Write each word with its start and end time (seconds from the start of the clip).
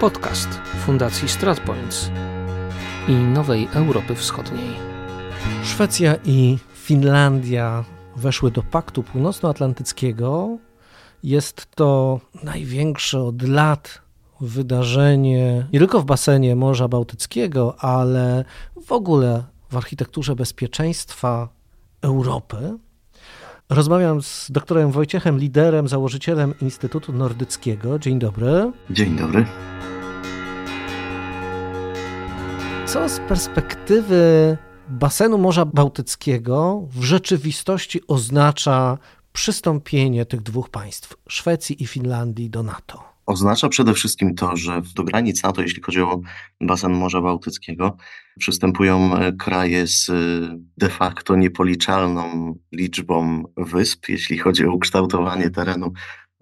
Podcast 0.00 0.48
Fundacji 0.86 1.28
StratPoints 1.28 2.10
i 3.08 3.12
Nowej 3.12 3.68
Europy 3.74 4.14
Wschodniej. 4.14 4.70
Szwecja 5.64 6.16
i 6.24 6.58
Finlandia 6.74 7.84
weszły 8.16 8.50
do 8.50 8.62
Paktu 8.62 9.02
Północnoatlantyckiego. 9.02 10.58
Jest 11.22 11.66
to 11.74 12.20
największe 12.44 13.22
od 13.22 13.42
lat 13.42 14.02
wydarzenie 14.40 15.66
nie 15.72 15.78
tylko 15.78 16.00
w 16.00 16.04
basenie 16.04 16.56
Morza 16.56 16.88
Bałtyckiego, 16.88 17.76
ale 17.78 18.44
w 18.86 18.92
ogóle 18.92 19.44
w 19.70 19.76
architekturze 19.76 20.36
bezpieczeństwa 20.36 21.48
Europy. 22.02 22.78
Rozmawiam 23.70 24.22
z 24.22 24.50
doktorem 24.50 24.90
Wojciechem 24.90 25.38
Liderem, 25.38 25.88
założycielem 25.88 26.54
Instytutu 26.62 27.12
Nordyckiego. 27.12 27.98
Dzień 27.98 28.18
dobry. 28.18 28.72
Dzień 28.90 29.16
dobry. 29.16 29.46
Co 32.86 33.08
z 33.08 33.20
perspektywy 33.20 34.56
basenu 34.88 35.38
Morza 35.38 35.64
Bałtyckiego 35.64 36.82
w 36.90 37.02
rzeczywistości 37.02 38.00
oznacza 38.08 38.98
przystąpienie 39.32 40.26
tych 40.26 40.42
dwóch 40.42 40.68
państw, 40.68 41.16
Szwecji 41.28 41.82
i 41.82 41.86
Finlandii, 41.86 42.50
do 42.50 42.62
NATO? 42.62 43.09
Oznacza 43.30 43.68
przede 43.68 43.94
wszystkim 43.94 44.34
to, 44.34 44.56
że 44.56 44.82
do 44.94 45.04
granic 45.04 45.42
NATO, 45.42 45.62
jeśli 45.62 45.82
chodzi 45.82 46.00
o 46.00 46.20
basen 46.60 46.92
Morza 46.92 47.20
Bałtyckiego, 47.20 47.96
przystępują 48.38 49.16
e, 49.16 49.32
kraje 49.32 49.86
z 49.86 50.08
e, 50.08 50.12
de 50.76 50.88
facto 50.88 51.36
niepoliczalną 51.36 52.54
liczbą 52.72 53.44
wysp, 53.56 54.08
jeśli 54.08 54.38
chodzi 54.38 54.66
o 54.66 54.72
ukształtowanie 54.72 55.50
terenu, 55.50 55.92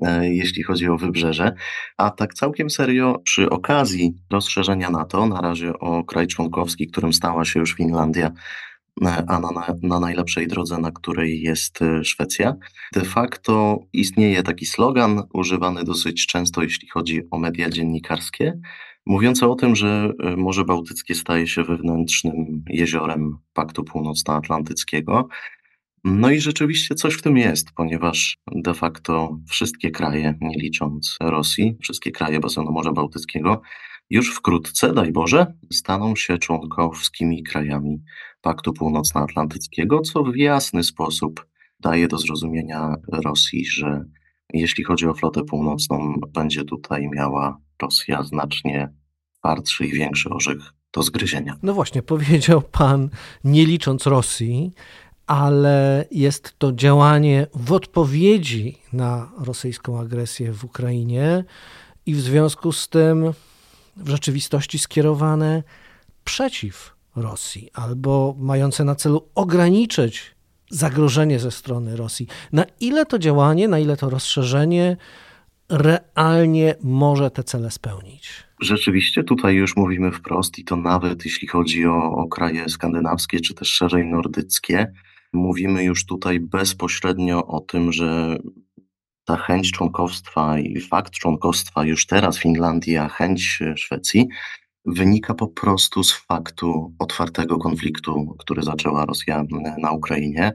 e, 0.02 0.34
jeśli 0.34 0.62
chodzi 0.62 0.88
o 0.88 0.96
wybrzeże. 0.96 1.52
A 1.96 2.10
tak 2.10 2.34
całkiem 2.34 2.70
serio, 2.70 3.20
przy 3.24 3.50
okazji 3.50 4.14
rozszerzenia 4.30 4.90
NATO, 4.90 5.26
na 5.26 5.40
razie 5.40 5.72
o 5.78 6.04
kraj 6.04 6.26
członkowski, 6.26 6.86
którym 6.86 7.12
stała 7.12 7.44
się 7.44 7.60
już 7.60 7.74
Finlandia, 7.74 8.30
a 9.06 9.40
na, 9.40 9.50
na, 9.50 9.74
na, 9.82 10.00
najlepszej 10.00 10.46
drodze, 10.46 10.78
na 10.78 10.90
której 10.90 11.42
jest 11.42 11.82
e, 11.82 12.04
Szwecja. 12.04 12.54
De 12.92 13.04
facto 13.04 13.78
istnieje 13.92 14.42
taki 14.42 14.66
slogan 14.66 15.22
używany 15.32 15.84
dosyć 15.84 16.26
często, 16.26 16.62
jeśli 16.62 16.88
chodzi 16.88 17.22
o 17.30 17.38
media 17.38 17.70
dziennikarskie, 17.70 18.60
mówiący 19.06 19.46
o 19.46 19.54
tym, 19.54 19.76
że 19.76 20.12
e, 20.24 20.36
Morze 20.36 20.64
Bałtyckie 20.64 21.14
staje 21.14 21.46
się 21.46 21.64
wewnętrznym 21.64 22.64
jeziorem 22.68 23.38
Paktu 23.52 23.84
Północnoatlantyckiego. 23.84 25.28
No 26.04 26.30
i 26.30 26.40
rzeczywiście 26.40 26.94
coś 26.94 27.14
w 27.14 27.22
tym 27.22 27.36
jest, 27.36 27.72
ponieważ 27.72 28.36
de 28.54 28.74
facto 28.74 29.38
wszystkie 29.48 29.90
kraje, 29.90 30.34
nie 30.40 30.58
licząc 30.58 31.16
Rosji, 31.20 31.76
wszystkie 31.82 32.10
kraje 32.10 32.40
basenu 32.40 32.72
Morza 32.72 32.92
Bałtyckiego, 32.92 33.62
już 34.10 34.36
wkrótce, 34.36 34.92
daj 34.92 35.12
Boże, 35.12 35.46
staną 35.72 36.16
się 36.16 36.38
członkowskimi 36.38 37.42
krajami 37.42 38.02
Paktu 38.48 38.72
Północnoatlantyckiego, 38.72 40.00
co 40.00 40.24
w 40.24 40.36
jasny 40.36 40.84
sposób 40.84 41.46
daje 41.80 42.08
do 42.08 42.18
zrozumienia 42.18 42.94
Rosji, 43.24 43.66
że 43.66 44.04
jeśli 44.52 44.84
chodzi 44.84 45.06
o 45.06 45.14
flotę 45.14 45.44
północną, 45.44 46.14
będzie 46.34 46.64
tutaj 46.64 47.08
miała 47.14 47.58
Rosja 47.82 48.22
znacznie 48.22 48.92
twardszy 49.38 49.86
i 49.86 49.92
większy 49.92 50.28
orzech 50.28 50.58
do 50.92 51.02
zgryzienia. 51.02 51.56
No 51.62 51.74
właśnie, 51.74 52.02
powiedział 52.02 52.62
pan, 52.62 53.08
nie 53.44 53.66
licząc 53.66 54.06
Rosji, 54.06 54.72
ale 55.26 56.04
jest 56.10 56.58
to 56.58 56.72
działanie 56.72 57.46
w 57.54 57.72
odpowiedzi 57.72 58.78
na 58.92 59.32
rosyjską 59.38 60.00
agresję 60.00 60.52
w 60.52 60.64
Ukrainie 60.64 61.44
i 62.06 62.14
w 62.14 62.20
związku 62.20 62.72
z 62.72 62.88
tym 62.88 63.32
w 63.96 64.08
rzeczywistości 64.08 64.78
skierowane 64.78 65.62
przeciw 66.24 66.97
Rosji 67.22 67.70
albo 67.74 68.34
mające 68.38 68.84
na 68.84 68.94
celu 68.94 69.28
ograniczyć 69.34 70.34
zagrożenie 70.70 71.38
ze 71.38 71.50
strony 71.50 71.96
Rosji. 71.96 72.26
Na 72.52 72.64
ile 72.80 73.06
to 73.06 73.18
działanie, 73.18 73.68
na 73.68 73.78
ile 73.78 73.96
to 73.96 74.10
rozszerzenie 74.10 74.96
realnie 75.68 76.74
może 76.82 77.30
te 77.30 77.44
cele 77.44 77.70
spełnić? 77.70 78.30
Rzeczywiście 78.60 79.24
tutaj 79.24 79.54
już 79.54 79.76
mówimy 79.76 80.12
wprost 80.12 80.58
i 80.58 80.64
to 80.64 80.76
nawet 80.76 81.24
jeśli 81.24 81.48
chodzi 81.48 81.86
o, 81.86 82.12
o 82.12 82.28
kraje 82.28 82.68
skandynawskie 82.68 83.40
czy 83.40 83.54
też 83.54 83.68
szerzej 83.68 84.06
nordyckie, 84.06 84.92
mówimy 85.32 85.84
już 85.84 86.06
tutaj 86.06 86.40
bezpośrednio 86.40 87.46
o 87.46 87.60
tym, 87.60 87.92
że 87.92 88.38
ta 89.24 89.36
chęć 89.36 89.72
członkostwa 89.72 90.58
i 90.58 90.80
fakt 90.80 91.12
członkostwa 91.12 91.84
już 91.84 92.06
teraz 92.06 92.38
Finlandii, 92.38 92.96
a 92.96 93.08
chęć 93.08 93.58
Szwecji 93.76 94.28
wynika 94.88 95.34
po 95.34 95.48
prostu 95.48 96.04
z 96.04 96.12
faktu 96.12 96.94
otwartego 96.98 97.58
konfliktu, 97.58 98.36
który 98.38 98.62
zaczęła 98.62 99.06
Rosja 99.06 99.44
na 99.78 99.92
Ukrainie. 99.92 100.52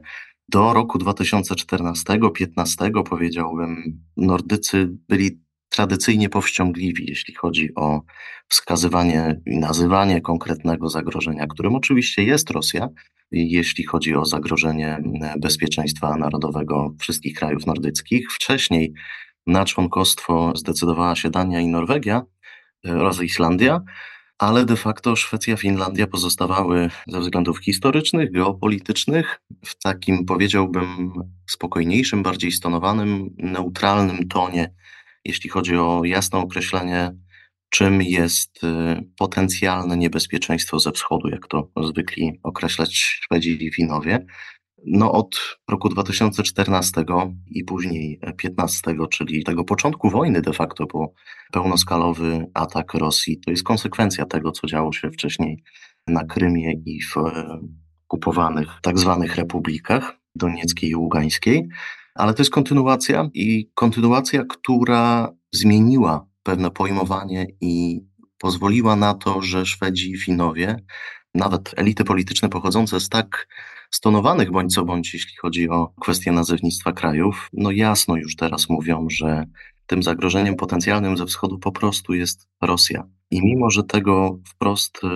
Do 0.48 0.72
roku 0.72 0.98
2014-15 0.98 3.02
powiedziałbym, 3.08 4.00
Nordycy 4.16 4.90
byli 5.08 5.40
tradycyjnie 5.68 6.28
powściągliwi, 6.28 7.04
jeśli 7.08 7.34
chodzi 7.34 7.74
o 7.74 8.02
wskazywanie 8.48 9.40
i 9.46 9.58
nazywanie 9.58 10.20
konkretnego 10.20 10.88
zagrożenia, 10.88 11.46
którym 11.46 11.74
oczywiście 11.74 12.22
jest 12.22 12.50
Rosja, 12.50 12.88
jeśli 13.30 13.84
chodzi 13.84 14.14
o 14.14 14.24
zagrożenie 14.24 15.02
bezpieczeństwa 15.40 16.16
narodowego 16.16 16.94
wszystkich 17.00 17.34
krajów 17.34 17.66
nordyckich. 17.66 18.32
Wcześniej 18.32 18.92
na 19.46 19.64
członkostwo 19.64 20.52
zdecydowała 20.56 21.16
się 21.16 21.30
Dania 21.30 21.60
i 21.60 21.66
Norwegia 21.66 22.22
oraz 22.84 23.22
Islandia, 23.22 23.80
ale 24.38 24.64
de 24.64 24.76
facto 24.76 25.16
Szwecja, 25.16 25.56
Finlandia 25.56 26.06
pozostawały 26.06 26.90
ze 27.06 27.20
względów 27.20 27.58
historycznych, 27.58 28.32
geopolitycznych 28.32 29.40
w 29.64 29.78
takim, 29.82 30.24
powiedziałbym, 30.24 31.12
spokojniejszym, 31.50 32.22
bardziej 32.22 32.52
stonowanym, 32.52 33.30
neutralnym 33.38 34.28
tonie, 34.28 34.74
jeśli 35.24 35.50
chodzi 35.50 35.76
o 35.76 36.04
jasne 36.04 36.38
określenie, 36.38 37.12
czym 37.70 38.02
jest 38.02 38.64
y, 38.64 38.68
potencjalne 39.18 39.96
niebezpieczeństwo 39.96 40.78
ze 40.78 40.92
wschodu, 40.92 41.28
jak 41.28 41.46
to 41.46 41.70
zwykli 41.88 42.40
określać 42.42 42.94
Szwedzi 42.96 43.64
i 43.64 43.72
Finowie. 43.72 44.26
No 44.86 45.12
od 45.12 45.56
roku 45.70 45.88
2014 45.88 47.04
i 47.46 47.64
później 47.64 48.20
15, 48.36 48.94
czyli 49.10 49.44
tego 49.44 49.64
początku 49.64 50.10
wojny 50.10 50.42
de 50.42 50.52
facto, 50.52 50.86
bo 50.86 51.12
pełnoskalowy 51.52 52.46
atak 52.54 52.94
Rosji 52.94 53.40
to 53.40 53.50
jest 53.50 53.62
konsekwencja 53.62 54.26
tego, 54.26 54.52
co 54.52 54.66
działo 54.66 54.92
się 54.92 55.10
wcześniej 55.10 55.62
na 56.06 56.24
Krymie 56.24 56.72
i 56.72 57.02
w 57.02 57.16
e, 57.16 57.58
okupowanych 58.08 58.68
tak 58.82 58.98
zwanych 58.98 59.36
republikach 59.36 60.18
donieckiej 60.34 60.90
i 60.90 60.96
ługańskiej, 60.96 61.68
ale 62.14 62.34
to 62.34 62.42
jest 62.42 62.52
kontynuacja 62.52 63.28
i 63.34 63.70
kontynuacja, 63.74 64.44
która 64.48 65.32
zmieniła 65.52 66.26
pewne 66.42 66.70
pojmowanie 66.70 67.46
i 67.60 68.00
pozwoliła 68.38 68.96
na 68.96 69.14
to, 69.14 69.42
że 69.42 69.66
Szwedzi 69.66 70.10
i 70.10 70.18
Finowie, 70.18 70.76
nawet 71.34 71.74
elity 71.76 72.04
polityczne 72.04 72.48
pochodzące 72.48 73.00
z 73.00 73.08
tak 73.08 73.48
stonowanych 73.90 74.50
bądź 74.50 74.74
co 74.74 74.84
bądź, 74.84 75.14
jeśli 75.14 75.36
chodzi 75.36 75.68
o 75.68 75.92
kwestię 76.00 76.32
nazewnictwa 76.32 76.92
krajów, 76.92 77.48
no 77.52 77.70
jasno 77.70 78.16
już 78.16 78.36
teraz 78.36 78.68
mówią, 78.68 79.06
że 79.10 79.44
tym 79.86 80.02
zagrożeniem 80.02 80.56
potencjalnym 80.56 81.16
ze 81.16 81.26
wschodu 81.26 81.58
po 81.58 81.72
prostu 81.72 82.14
jest 82.14 82.48
Rosja. 82.62 83.08
I 83.30 83.42
mimo, 83.44 83.70
że 83.70 83.84
tego 83.84 84.38
wprost 84.48 85.00
y, 85.04 85.08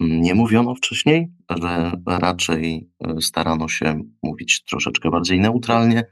nie 0.00 0.34
mówiono 0.34 0.74
wcześniej, 0.74 1.28
że 1.62 1.92
raczej 2.06 2.90
y, 3.18 3.22
starano 3.22 3.68
się 3.68 4.00
mówić 4.22 4.64
troszeczkę 4.64 5.10
bardziej 5.10 5.40
neutralnie, 5.40 6.04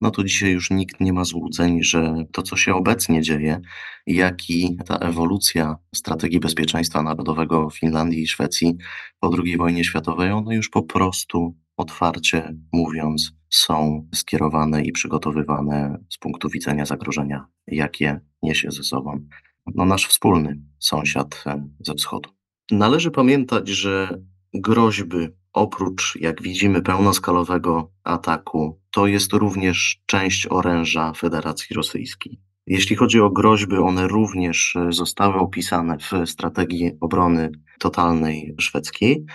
no 0.00 0.10
to 0.10 0.24
dzisiaj 0.24 0.52
już 0.52 0.70
nikt 0.70 1.00
nie 1.00 1.12
ma 1.12 1.24
złudzeń, 1.24 1.82
że 1.82 2.14
to, 2.32 2.42
co 2.42 2.56
się 2.56 2.74
obecnie 2.74 3.22
dzieje, 3.22 3.60
jak 4.06 4.50
i 4.50 4.76
ta 4.86 4.96
ewolucja 4.96 5.76
strategii 5.94 6.40
bezpieczeństwa 6.40 7.02
narodowego 7.02 7.70
Finlandii 7.70 8.22
i 8.22 8.26
Szwecji 8.26 8.76
po 9.20 9.30
II 9.44 9.56
wojnie 9.56 9.84
światowej, 9.84 10.30
one 10.30 10.54
już 10.54 10.68
po 10.68 10.82
prostu 10.82 11.56
otwarcie 11.76 12.54
mówiąc, 12.72 13.32
są 13.50 14.08
skierowane 14.14 14.84
i 14.84 14.92
przygotowywane 14.92 15.98
z 16.10 16.18
punktu 16.18 16.48
widzenia 16.48 16.86
zagrożenia, 16.86 17.46
jakie 17.66 18.20
niesie 18.42 18.70
ze 18.70 18.82
sobą 18.82 19.20
no, 19.74 19.84
nasz 19.84 20.06
wspólny 20.06 20.60
sąsiad 20.78 21.42
e, 21.46 21.68
ze 21.80 21.94
wschodu. 21.94 22.30
Należy 22.70 23.10
pamiętać, 23.10 23.68
że 23.68 24.22
groźby 24.54 25.28
oprócz, 25.52 26.18
jak 26.20 26.42
widzimy, 26.42 26.82
pełnoskalowego 26.82 27.92
ataku, 28.04 28.80
to 28.96 29.06
jest 29.06 29.32
również 29.32 30.00
część 30.06 30.46
oręża 30.50 31.12
Federacji 31.12 31.76
Rosyjskiej. 31.76 32.40
Jeśli 32.66 32.96
chodzi 32.96 33.20
o 33.20 33.30
groźby, 33.30 33.76
one 33.76 34.08
również 34.08 34.76
zostały 34.88 35.34
opisane 35.34 35.98
w 35.98 36.30
strategii 36.30 36.92
obrony 37.00 37.50
totalnej 37.78 38.54
szwedzkiej. 38.60 39.26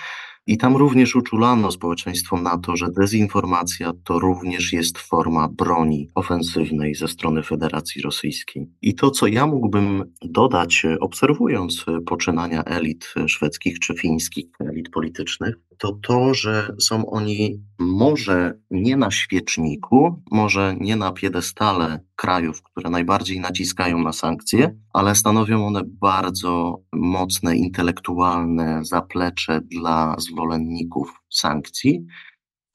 I 0.51 0.57
tam 0.57 0.75
również 0.75 1.15
uczulano 1.15 1.71
społeczeństwo 1.71 2.37
na 2.37 2.57
to, 2.57 2.75
że 2.75 2.87
dezinformacja 2.91 3.91
to 4.03 4.19
również 4.19 4.73
jest 4.73 4.97
forma 4.97 5.47
broni 5.47 6.07
ofensywnej 6.15 6.95
ze 6.95 7.07
strony 7.07 7.43
Federacji 7.43 8.01
Rosyjskiej. 8.01 8.69
I 8.81 8.95
to, 8.95 9.11
co 9.11 9.27
ja 9.27 9.47
mógłbym 9.47 10.03
dodać, 10.21 10.85
obserwując 10.99 11.85
poczynania 12.05 12.63
elit 12.63 13.13
szwedzkich 13.27 13.79
czy 13.79 13.93
fińskich, 13.93 14.45
elit 14.59 14.89
politycznych, 14.89 15.55
to 15.77 15.91
to, 15.91 16.33
że 16.33 16.75
są 16.79 17.05
oni 17.09 17.63
może 17.79 18.53
nie 18.71 18.97
na 18.97 19.11
świeczniku, 19.11 20.23
może 20.31 20.75
nie 20.79 20.95
na 20.95 21.11
piedestale 21.11 21.99
krajów, 22.15 22.63
które 22.63 22.89
najbardziej 22.89 23.39
naciskają 23.39 23.99
na 23.99 24.13
sankcje, 24.13 24.75
ale 24.93 25.15
stanowią 25.15 25.67
one 25.67 25.81
bardzo 25.85 26.81
mocne 26.93 27.57
intelektualne 27.57 28.85
zaplecze 28.85 29.61
dla 29.61 30.15
zwolenników 30.19 31.21
sankcji, 31.29 32.05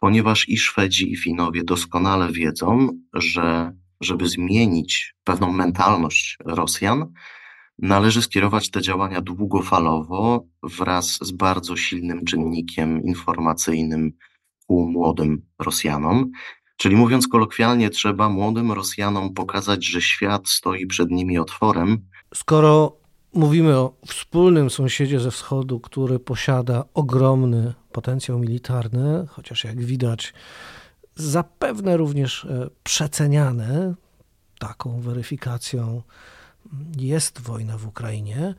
ponieważ 0.00 0.48
i 0.48 0.56
Szwedzi, 0.56 1.12
i 1.12 1.16
Finowie 1.16 1.64
doskonale 1.64 2.32
wiedzą, 2.32 2.88
że 3.14 3.72
żeby 4.00 4.28
zmienić 4.28 5.14
pewną 5.24 5.52
mentalność 5.52 6.38
Rosjan, 6.44 7.12
należy 7.78 8.22
skierować 8.22 8.70
te 8.70 8.82
działania 8.82 9.20
długofalowo 9.20 10.46
wraz 10.62 11.19
z 11.20 11.30
bardzo 11.30 11.76
silnym 11.76 12.24
czynnikiem 12.24 13.02
informacyjnym 13.02 14.12
ku 14.66 14.88
młodym 14.90 15.42
Rosjanom. 15.58 16.30
Czyli 16.76 16.96
mówiąc 16.96 17.28
kolokwialnie, 17.28 17.90
trzeba 17.90 18.28
młodym 18.28 18.73
Rosjanom 18.73 19.34
pokazać, 19.34 19.87
że 19.87 20.00
świat 20.00 20.49
stoi 20.49 20.87
przed 20.87 21.11
nimi 21.11 21.38
otworem. 21.38 21.99
Skoro 22.34 22.96
mówimy 23.32 23.76
o 23.76 23.93
wspólnym 24.06 24.70
sąsiedzie 24.70 25.20
ze 25.20 25.31
wschodu, 25.31 25.81
który 25.81 26.19
posiada 26.19 26.84
ogromny 26.94 27.75
potencjał 27.93 28.38
militarny, 28.38 29.26
chociaż 29.28 29.64
jak 29.64 29.84
widać, 29.84 30.34
zapewne 31.14 31.96
również 31.96 32.44
e, 32.44 32.69
przeceniany 32.84 33.94
taką 34.58 35.00
weryfikacją 35.00 36.02
jest 36.96 37.40
wojna 37.40 37.79
w 37.79 37.87
Ukrainie. 37.87 38.55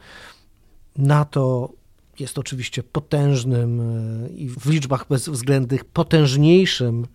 NATO 0.97 1.73
jest 2.19 2.37
oczywiście 2.37 2.83
potężnym 2.83 3.81
e, 3.81 4.29
i 4.29 4.49
w 4.49 4.65
liczbach 4.65 5.07
bezwzględnych 5.07 5.85
potężniejszym 5.85 7.07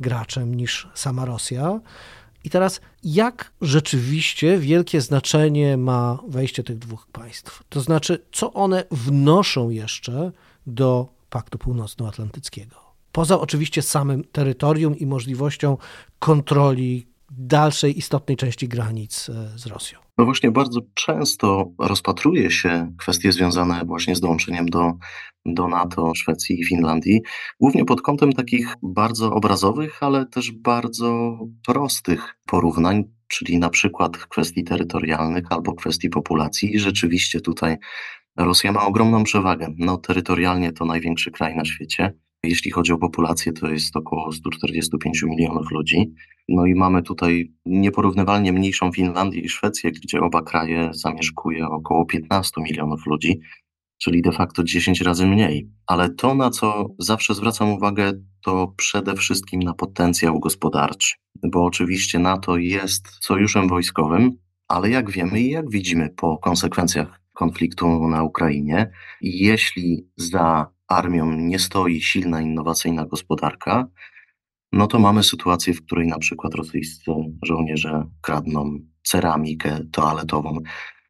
graczem 0.00 0.54
niż 0.54 0.88
sama 0.94 1.24
Rosja. 1.24 1.80
I 2.44 2.50
teraz, 2.50 2.80
jak 3.04 3.52
rzeczywiście 3.60 4.58
wielkie 4.58 5.00
znaczenie 5.00 5.76
ma 5.76 6.18
wejście 6.28 6.62
tych 6.62 6.78
dwóch 6.78 7.06
państw? 7.12 7.62
To 7.68 7.80
znaczy, 7.80 8.26
co 8.32 8.52
one 8.52 8.84
wnoszą 8.90 9.70
jeszcze 9.70 10.32
do 10.66 11.08
Paktu 11.30 11.58
Północnoatlantyckiego? 11.58 12.76
Poza 13.12 13.40
oczywiście 13.40 13.82
samym 13.82 14.24
terytorium 14.24 14.98
i 14.98 15.06
możliwością 15.06 15.76
kontroli 16.18 17.06
dalszej 17.30 17.98
istotnej 17.98 18.36
części 18.36 18.68
granic 18.68 19.28
e, 19.28 19.58
z 19.58 19.66
Rosją. 19.66 20.05
No 20.18 20.24
właśnie, 20.24 20.50
bardzo 20.50 20.80
często 20.94 21.72
rozpatruje 21.78 22.50
się 22.50 22.92
kwestie 22.98 23.32
związane 23.32 23.84
właśnie 23.84 24.16
z 24.16 24.20
dołączeniem 24.20 24.66
do, 24.66 24.92
do 25.46 25.68
NATO 25.68 26.12
Szwecji 26.14 26.60
i 26.60 26.64
Finlandii, 26.64 27.20
głównie 27.60 27.84
pod 27.84 28.02
kątem 28.02 28.32
takich 28.32 28.74
bardzo 28.82 29.32
obrazowych, 29.32 30.02
ale 30.02 30.26
też 30.26 30.52
bardzo 30.52 31.38
prostych 31.66 32.38
porównań, 32.46 33.04
czyli 33.28 33.58
na 33.58 33.70
przykład 33.70 34.16
kwestii 34.16 34.64
terytorialnych 34.64 35.44
albo 35.50 35.74
kwestii 35.74 36.08
populacji. 36.08 36.74
I 36.74 36.78
rzeczywiście 36.78 37.40
tutaj 37.40 37.76
Rosja 38.36 38.72
ma 38.72 38.86
ogromną 38.86 39.24
przewagę. 39.24 39.74
No, 39.78 39.96
terytorialnie 39.96 40.72
to 40.72 40.84
największy 40.84 41.30
kraj 41.30 41.56
na 41.56 41.64
świecie. 41.64 42.12
Jeśli 42.42 42.70
chodzi 42.70 42.92
o 42.92 42.98
populację, 42.98 43.52
to 43.52 43.68
jest 43.68 43.96
około 43.96 44.32
145 44.32 45.22
milionów 45.22 45.70
ludzi. 45.70 46.14
No 46.48 46.66
i 46.66 46.74
mamy 46.74 47.02
tutaj 47.02 47.52
nieporównywalnie 47.66 48.52
mniejszą 48.52 48.92
Finlandię 48.92 49.40
i 49.40 49.48
Szwecję, 49.48 49.90
gdzie 49.90 50.20
oba 50.20 50.42
kraje 50.42 50.90
zamieszkuje 50.92 51.68
około 51.68 52.04
15 52.04 52.60
milionów 52.60 53.06
ludzi, 53.06 53.40
czyli 53.98 54.22
de 54.22 54.32
facto 54.32 54.64
10 54.64 55.00
razy 55.00 55.26
mniej. 55.26 55.70
Ale 55.86 56.10
to, 56.10 56.34
na 56.34 56.50
co 56.50 56.86
zawsze 56.98 57.34
zwracam 57.34 57.70
uwagę, 57.70 58.12
to 58.44 58.74
przede 58.76 59.14
wszystkim 59.14 59.60
na 59.60 59.74
potencjał 59.74 60.40
gospodarczy, 60.40 61.14
bo 61.42 61.64
oczywiście 61.64 62.18
NATO 62.18 62.56
jest 62.56 63.08
sojuszem 63.20 63.68
wojskowym, 63.68 64.30
ale 64.68 64.90
jak 64.90 65.10
wiemy 65.10 65.40
i 65.40 65.50
jak 65.50 65.70
widzimy 65.70 66.10
po 66.16 66.38
konsekwencjach 66.38 67.20
konfliktu 67.32 68.08
na 68.08 68.22
Ukrainie, 68.22 68.90
jeśli 69.20 70.08
za 70.16 70.75
armią 70.88 71.32
nie 71.32 71.58
stoi 71.58 72.00
silna, 72.00 72.40
innowacyjna 72.40 73.06
gospodarka, 73.06 73.88
no 74.72 74.86
to 74.86 74.98
mamy 74.98 75.22
sytuację, 75.22 75.74
w 75.74 75.82
której 75.86 76.06
na 76.06 76.18
przykład 76.18 76.54
rosyjscy 76.54 77.10
żołnierze 77.42 78.04
kradną 78.20 78.78
ceramikę 79.02 79.80
toaletową. 79.92 80.58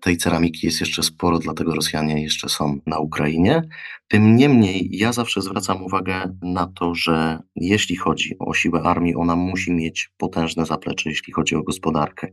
Tej 0.00 0.16
ceramiki 0.16 0.66
jest 0.66 0.80
jeszcze 0.80 1.02
sporo, 1.02 1.38
dlatego 1.38 1.74
Rosjanie 1.74 2.22
jeszcze 2.22 2.48
są 2.48 2.78
na 2.86 2.98
Ukrainie. 2.98 3.62
Tym 4.08 4.36
niemniej 4.36 4.88
ja 4.92 5.12
zawsze 5.12 5.42
zwracam 5.42 5.84
uwagę 5.84 6.36
na 6.42 6.66
to, 6.66 6.94
że 6.94 7.38
jeśli 7.56 7.96
chodzi 7.96 8.36
o 8.38 8.54
siłę 8.54 8.82
armii, 8.82 9.14
ona 9.14 9.36
musi 9.36 9.72
mieć 9.72 10.10
potężne 10.16 10.66
zaplecze, 10.66 11.10
jeśli 11.10 11.32
chodzi 11.32 11.54
o 11.54 11.62
gospodarkę. 11.62 12.28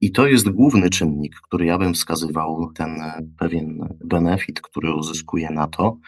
I 0.00 0.12
to 0.12 0.26
jest 0.26 0.48
główny 0.48 0.90
czynnik, 0.90 1.36
który 1.42 1.66
ja 1.66 1.78
bym 1.78 1.94
wskazywał, 1.94 2.72
ten 2.74 3.02
pewien 3.38 3.88
benefit, 4.04 4.60
który 4.60 4.94
uzyskuje 4.94 5.50
NATO, 5.50 5.98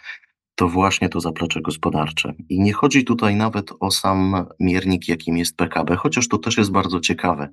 to 0.59 0.69
właśnie 0.69 1.09
to 1.09 1.21
zaplecze 1.21 1.61
gospodarcze. 1.61 2.35
I 2.49 2.61
nie 2.61 2.73
chodzi 2.73 3.05
tutaj 3.05 3.37
nawet 3.37 3.71
o 3.81 3.91
sam 3.91 4.47
miernik, 4.61 5.09
jakim 5.09 5.37
jest 5.37 5.57
PKB, 5.57 5.97
chociaż 5.97 6.29
to 6.29 6.39
też 6.39 6.57
jest 6.57 6.71
bardzo 6.71 7.01
ciekawe, 7.01 7.49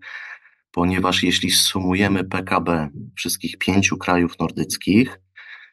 ponieważ 0.72 1.24
jeśli 1.24 1.52
sumujemy 1.52 2.24
PKB 2.24 2.90
wszystkich 3.16 3.58
pięciu 3.58 3.98
krajów 3.98 4.40
nordyckich, 4.40 5.20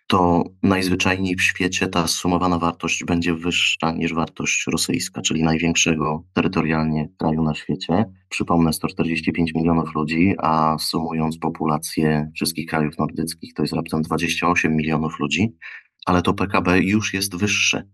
to 0.07 0.45
najzwyczajniej 0.63 1.37
w 1.37 1.43
świecie 1.43 1.89
ta 1.89 2.07
sumowana 2.07 2.59
wartość 2.59 3.05
będzie 3.05 3.35
wyższa 3.35 3.93
niż 3.93 4.15
wartość 4.15 4.67
rosyjska, 4.67 5.23
czyli 5.23 5.43
największego 5.43 6.25
terytorialnie 6.35 7.09
kraju 7.19 7.43
na 7.43 7.55
świecie. 7.55 8.05
Przypomnę, 8.29 8.73
145 8.73 9.55
milionów 9.55 9.95
ludzi, 9.95 10.35
a 10.39 10.77
sumując 10.81 11.39
populację 11.39 12.31
wszystkich 12.35 12.67
krajów 12.67 12.99
nordyckich, 12.99 13.55
to 13.55 13.63
jest 13.63 13.75
raptem 13.75 14.03
28 14.03 14.77
milionów 14.77 15.19
ludzi 15.21 15.57
ale 16.07 16.23
to 16.23 16.35
PKB 16.35 16.81
już 16.81 17.15
jest 17.15 17.37
wyższe. 17.37 17.89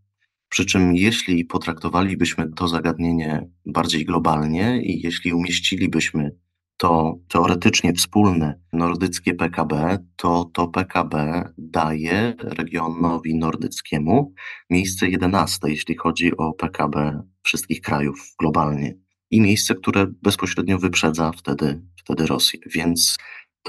Przy 0.49 0.67
czym, 0.67 0.97
jeśli 0.97 1.45
potraktowalibyśmy 1.45 2.53
to 2.57 2.69
zagadnienie 2.69 3.49
bardziej 3.67 4.05
globalnie 4.05 4.83
i 4.83 5.01
jeśli 5.01 5.33
umieścilibyśmy 5.33 6.31
to 6.79 7.19
teoretycznie 7.29 7.93
wspólne 7.93 8.61
nordyckie 8.73 9.35
PKB, 9.35 9.99
to 10.17 10.51
to 10.55 10.69
PKB 10.69 11.45
daje 11.59 12.35
regionowi 12.41 13.35
nordyckiemu 13.35 14.35
miejsce 14.71 15.09
11, 15.09 15.59
jeśli 15.65 15.97
chodzi 15.97 16.37
o 16.37 16.53
PKB 16.53 17.23
wszystkich 17.43 17.81
krajów 17.81 18.35
globalnie. 18.39 18.95
I 19.31 19.41
miejsce, 19.41 19.75
które 19.75 20.07
bezpośrednio 20.23 20.79
wyprzedza 20.79 21.33
wtedy, 21.33 21.83
wtedy 21.97 22.27
Rosję. 22.27 22.61
Więc 22.75 23.17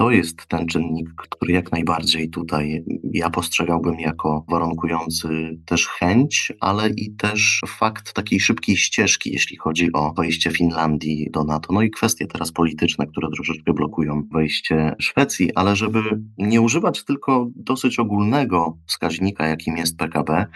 to 0.00 0.10
jest 0.10 0.46
ten 0.46 0.66
czynnik, 0.66 1.10
który 1.16 1.52
jak 1.52 1.72
najbardziej 1.72 2.30
tutaj 2.30 2.84
ja 3.12 3.30
postrzegałbym 3.30 4.00
jako 4.00 4.44
warunkujący 4.48 5.28
też 5.66 5.86
chęć, 5.86 6.52
ale 6.60 6.88
i 6.88 7.14
też 7.16 7.60
fakt 7.66 8.12
takiej 8.12 8.40
szybkiej 8.40 8.76
ścieżki, 8.76 9.32
jeśli 9.32 9.56
chodzi 9.56 9.92
o 9.92 10.12
wejście 10.12 10.50
Finlandii 10.50 11.30
do 11.30 11.44
NATO. 11.44 11.72
No 11.72 11.82
i 11.82 11.90
kwestie 11.90 12.26
teraz 12.26 12.52
polityczne, 12.52 13.06
które 13.06 13.28
troszeczkę 13.34 13.72
blokują 13.72 14.22
wejście 14.32 14.94
Szwecji, 15.00 15.54
ale 15.54 15.76
żeby 15.76 16.02
nie 16.38 16.60
używać 16.60 17.04
tylko 17.04 17.50
dosyć 17.56 17.98
ogólnego 17.98 18.78
wskaźnika, 18.86 19.46
jakim 19.46 19.76
jest 19.76 19.96
PKB, 19.96 20.46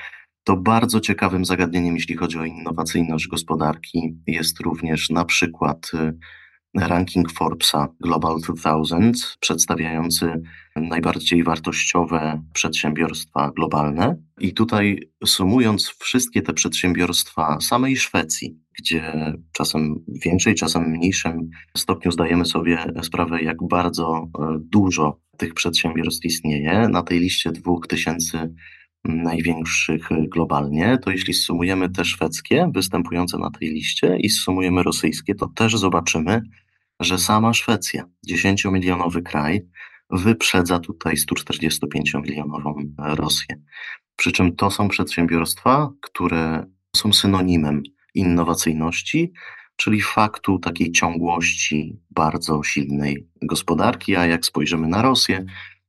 to 0.45 0.57
bardzo 0.57 1.01
ciekawym 1.01 1.45
zagadnieniem, 1.45 1.95
jeśli 1.95 2.17
chodzi 2.17 2.39
o 2.39 2.45
innowacyjność 2.45 3.29
gospodarki, 3.29 4.17
jest 4.27 4.61
również 4.61 5.11
na 5.11 5.25
przykład 5.25 5.91
ranking 6.75 7.33
Forbesa 7.33 7.89
Global 8.01 8.41
2000, 8.41 9.27
przedstawiający 9.41 10.43
najbardziej 10.77 11.45
wartościowe 11.45 12.43
przedsiębiorstwa 12.53 13.51
globalne. 13.57 14.17
I 14.41 14.55
tutaj 14.55 15.11
sumując 15.25 15.95
wszystkie 15.99 16.43
te 16.43 16.53
przedsiębiorstwa 16.53 17.61
samej 17.61 17.97
Szwecji, 17.97 18.59
gdzie 18.79 19.33
czasem 19.53 19.95
w 20.09 20.25
większej, 20.25 20.55
czasem 20.55 20.91
mniejszym 20.91 21.51
stopniu 21.77 22.13
zdajemy 22.13 22.45
sobie 22.45 22.79
sprawę, 23.03 23.43
jak 23.43 23.57
bardzo 23.71 24.29
e, 24.39 24.59
dużo 24.61 25.21
tych 25.37 25.55
przedsiębiorstw 25.55 26.25
istnieje, 26.25 26.89
na 26.89 27.03
tej 27.03 27.21
liście 27.21 27.53
2000 27.53 28.49
największych 29.05 30.09
globalnie, 30.29 30.99
to 31.03 31.11
jeśli 31.11 31.35
sumujemy 31.35 31.91
te 31.91 32.05
szwedzkie 32.05 32.71
występujące 32.75 33.39
na 33.39 33.51
tej 33.51 33.69
liście 33.69 34.17
i 34.21 34.31
sumujemy 34.31 34.83
rosyjskie, 34.83 35.35
to 35.35 35.47
też 35.47 35.77
zobaczymy, 35.77 36.43
że 37.01 37.19
sama 37.19 37.55
Szwecja, 37.55 38.05
10-milionowy 38.31 39.23
kraj, 39.23 39.69
wyprzedza 40.11 40.79
tutaj 40.79 41.15
145-milionową 41.15 42.75
Rosję. 42.99 43.61
Przy 44.17 44.33
czym 44.33 44.57
to 44.57 44.71
są 44.71 44.89
przedsiębiorstwa, 44.89 45.91
które 46.01 46.67
są 46.97 47.13
synonimem 47.13 47.83
innowacyjności, 48.15 49.33
czyli 49.77 50.01
faktu 50.01 50.59
takiej 50.59 50.93
ciągłości 50.93 52.01
bardzo 52.11 52.63
silnej 52.63 53.29
gospodarki, 53.43 54.17
a 54.17 54.27
jak 54.27 54.47
spojrzymy 54.47 54.89
na 54.89 55.03
Rosję, 55.03 55.45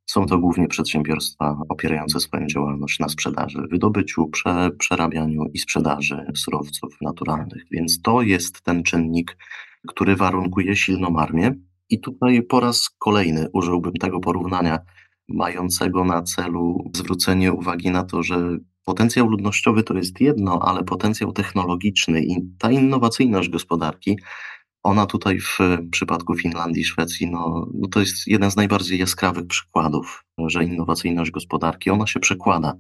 są 0.06 0.26
to 0.26 0.38
głównie 0.38 0.68
przedsiębiorstwa 0.68 1.58
opierające 1.70 2.20
swoją 2.20 2.48
działalność 2.48 3.00
na 3.00 3.10
sprzedaży, 3.10 3.68
wydobyciu, 3.72 4.28
prze, 4.28 4.72
przerabianiu 4.80 5.46
i 5.54 5.60
sprzedaży 5.60 6.26
surowców 6.36 6.98
naturalnych. 7.02 7.64
Więc 7.72 8.02
to 8.02 8.22
jest 8.22 8.62
ten 8.62 8.84
czynnik, 8.84 9.38
który 9.88 10.16
warunkuje 10.16 10.76
silną 10.76 11.18
armię. 11.18 11.56
I 11.90 12.00
tutaj 12.00 12.44
po 12.44 12.60
raz 12.60 12.90
kolejny 13.00 13.48
użyłbym 13.54 13.94
tego 13.94 14.20
porównania, 14.20 14.80
mającego 15.30 16.04
na 16.04 16.22
celu 16.22 16.92
zwrócenie 16.96 17.54
uwagi 17.54 17.92
na 17.92 18.04
to, 18.04 18.24
że 18.24 18.58
potencjał 18.86 19.28
ludnościowy 19.30 19.84
to 19.84 19.94
jest 19.94 20.22
jedno, 20.22 20.60
ale 20.62 20.84
potencjał 20.84 21.32
technologiczny 21.32 22.22
i 22.22 22.36
ta 22.60 22.72
innowacyjność 22.72 23.50
gospodarki 23.50 24.18
ona 24.86 25.06
tutaj 25.06 25.40
w 25.40 25.58
przypadku 25.92 26.36
Finlandii 26.36 26.82
i 26.82 26.86
Szwecji, 26.86 27.32
no, 27.32 27.68
no 27.74 27.88
to 27.88 28.00
jest 28.00 28.28
jeden 28.28 28.52
z 28.52 28.56
najbardziej 28.56 29.00
jaskrawych 29.00 29.48
przykładów, 29.48 30.24
że 30.48 30.64
innowacyjność 30.64 31.32
gospodarki, 31.32 31.90
ona 31.90 32.08
się 32.08 32.20
przekłada 32.20 32.74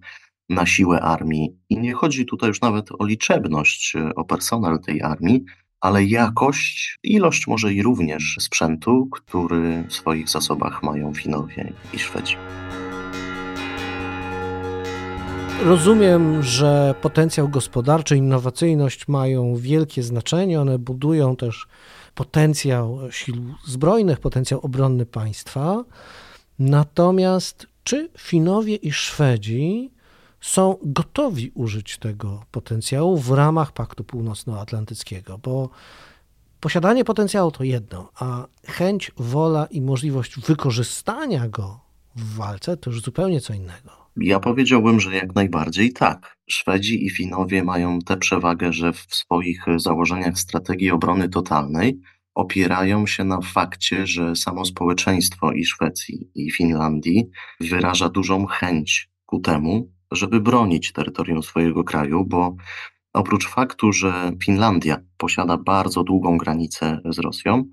na 0.50 0.66
siłę 0.66 1.02
armii. 1.02 1.58
I 1.70 1.80
nie 1.80 1.94
chodzi 1.94 2.26
tutaj 2.26 2.48
już 2.48 2.62
nawet 2.62 2.90
o 3.00 3.06
liczebność, 3.06 3.94
o 4.16 4.26
personel 4.26 4.80
tej 4.80 5.02
armii, 5.02 5.44
ale 5.86 6.04
jakość, 6.04 7.00
ilość 7.04 7.48
może 7.48 7.74
i 7.74 7.84
również 7.84 8.38
sprzętu, 8.40 9.08
który 9.12 9.84
w 9.88 9.94
swoich 9.94 10.30
zasobach 10.30 10.84
mają 10.84 11.14
Finowie 11.14 11.74
i 11.94 12.00
Szwedzi. 12.00 12.36
Rozumiem, 15.64 16.44
że 16.44 16.96
potencjał 17.02 17.50
gospodarczy, 17.50 18.18
innowacyjność 18.18 19.08
mają 19.08 19.56
wielkie 19.56 20.04
znaczenie. 20.04 20.62
One 20.62 20.80
budują 20.80 21.36
też 21.36 21.68
potencjał 22.16 23.00
sił 23.12 23.36
zbrojnych, 23.66 24.20
potencjał 24.20 24.60
obronny 24.60 25.06
państwa. 25.06 25.84
Natomiast 26.60 27.68
czy 27.84 28.10
Finowie 28.18 28.76
i 28.76 28.92
Szwedzi 28.92 29.92
są 30.46 30.78
gotowi 30.84 31.52
użyć 31.54 31.98
tego 31.98 32.46
potencjału 32.52 33.18
w 33.18 33.32
ramach 33.32 33.72
Paktu 33.72 34.04
Północnoatlantyckiego? 34.04 35.38
Bo 35.38 35.70
posiadanie 36.60 37.06
potencjału 37.06 37.52
to 37.52 37.64
jedno, 37.64 38.12
a 38.20 38.46
chęć, 38.68 39.12
wola 39.18 39.66
i 39.66 39.82
możliwość 39.82 40.40
wykorzystania 40.40 41.48
go 41.48 41.80
w 42.16 42.36
walce 42.36 42.78
to 42.78 42.90
już 42.90 43.02
zupełnie 43.02 43.42
co 43.42 43.54
innego. 43.54 43.92
Ja 44.18 44.40
powiedziałbym, 44.40 45.00
że 45.00 45.16
jak 45.16 45.36
najbardziej 45.36 45.94
tak. 45.94 46.38
Szwedzi 46.50 47.06
i 47.06 47.10
Finowie 47.10 47.64
mają 47.64 48.00
tę 48.00 48.18
przewagę, 48.18 48.74
że 48.74 48.94
w 48.94 49.06
swoich 49.10 49.66
założeniach 49.78 50.40
strategii 50.40 50.92
obrony 50.92 51.30
totalnej 51.30 52.00
opierają 52.36 53.08
się 53.08 53.24
na 53.24 53.42
fakcie, 53.42 54.08
że 54.08 54.36
samo 54.36 54.66
społeczeństwo 54.66 55.52
i 55.52 55.66
Szwecji, 55.66 56.30
i 56.36 56.52
Finlandii 56.52 57.30
wyraża 57.60 58.10
dużą 58.10 58.46
chęć 58.46 59.10
ku 59.26 59.40
temu, 59.40 59.95
żeby 60.12 60.40
bronić 60.40 60.94
terytorium 60.94 61.44
swojego 61.44 61.84
kraju, 61.84 62.26
bo 62.26 62.56
oprócz 63.14 63.48
faktu, 63.48 63.92
że 63.92 64.32
Finlandia 64.44 64.98
posiada 65.18 65.58
bardzo 65.58 66.04
długą 66.04 66.38
granicę 66.38 67.00
z 67.06 67.20
Rosją, 67.20 67.64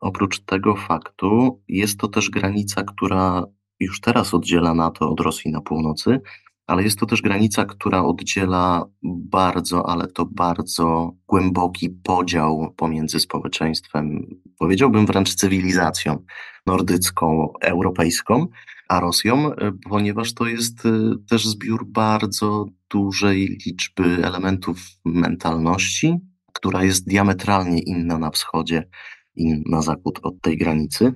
oprócz 0.00 0.40
tego 0.40 0.76
faktu 0.76 1.62
jest 1.68 1.98
to 1.98 2.08
też 2.08 2.30
granica, 2.30 2.82
która 2.82 3.44
już 3.80 4.00
teraz 4.00 4.34
oddziela 4.34 4.74
NATO 4.74 5.10
od 5.10 5.20
Rosji 5.20 5.50
na 5.50 5.60
północy, 5.60 6.20
ale 6.66 6.82
jest 6.82 6.98
to 6.98 7.06
też 7.06 7.22
granica, 7.22 7.64
która 7.64 8.04
oddziela 8.04 8.84
bardzo, 9.02 9.88
ale 9.88 10.06
to 10.06 10.26
bardzo 10.26 11.12
głęboki 11.26 11.90
podział 11.90 12.74
pomiędzy 12.76 13.20
społeczeństwem, 13.20 14.26
powiedziałbym 14.58 15.06
wręcz 15.06 15.34
cywilizacją 15.34 16.24
nordycką, 16.66 17.52
europejską, 17.60 18.46
a 18.92 19.00
Rosją, 19.00 19.50
ponieważ 19.90 20.34
to 20.34 20.46
jest 20.46 20.86
y, 20.86 20.90
też 21.28 21.46
zbiór 21.46 21.86
bardzo 21.86 22.66
dużej 22.90 23.58
liczby 23.66 24.04
elementów 24.04 24.78
mentalności, 25.04 26.16
która 26.52 26.84
jest 26.84 27.08
diametralnie 27.08 27.78
inna 27.78 28.18
na 28.18 28.30
wschodzie 28.30 28.88
i 29.36 29.62
na 29.70 29.82
zachód 29.82 30.20
od 30.22 30.40
tej 30.40 30.58
granicy. 30.58 31.12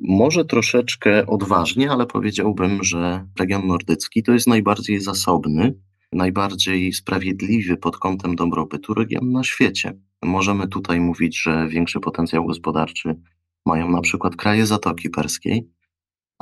Może 0.00 0.44
troszeczkę 0.44 1.26
odważnie, 1.26 1.90
ale 1.90 2.06
powiedziałbym, 2.06 2.84
że 2.84 3.26
region 3.38 3.66
nordycki 3.66 4.22
to 4.22 4.32
jest 4.32 4.46
najbardziej 4.46 5.00
zasobny, 5.00 5.74
najbardziej 6.12 6.92
sprawiedliwy 6.92 7.76
pod 7.76 7.96
kątem 7.96 8.36
dobrobytu 8.36 8.94
region 8.94 9.32
na 9.32 9.44
świecie. 9.44 9.98
Możemy 10.22 10.68
tutaj 10.68 11.00
mówić, 11.00 11.42
że 11.42 11.68
większy 11.68 12.00
potencjał 12.00 12.46
gospodarczy 12.46 13.14
mają 13.66 13.90
na 13.90 14.00
przykład 14.00 14.36
kraje 14.36 14.66
Zatoki 14.66 15.10
Perskiej, 15.10 15.68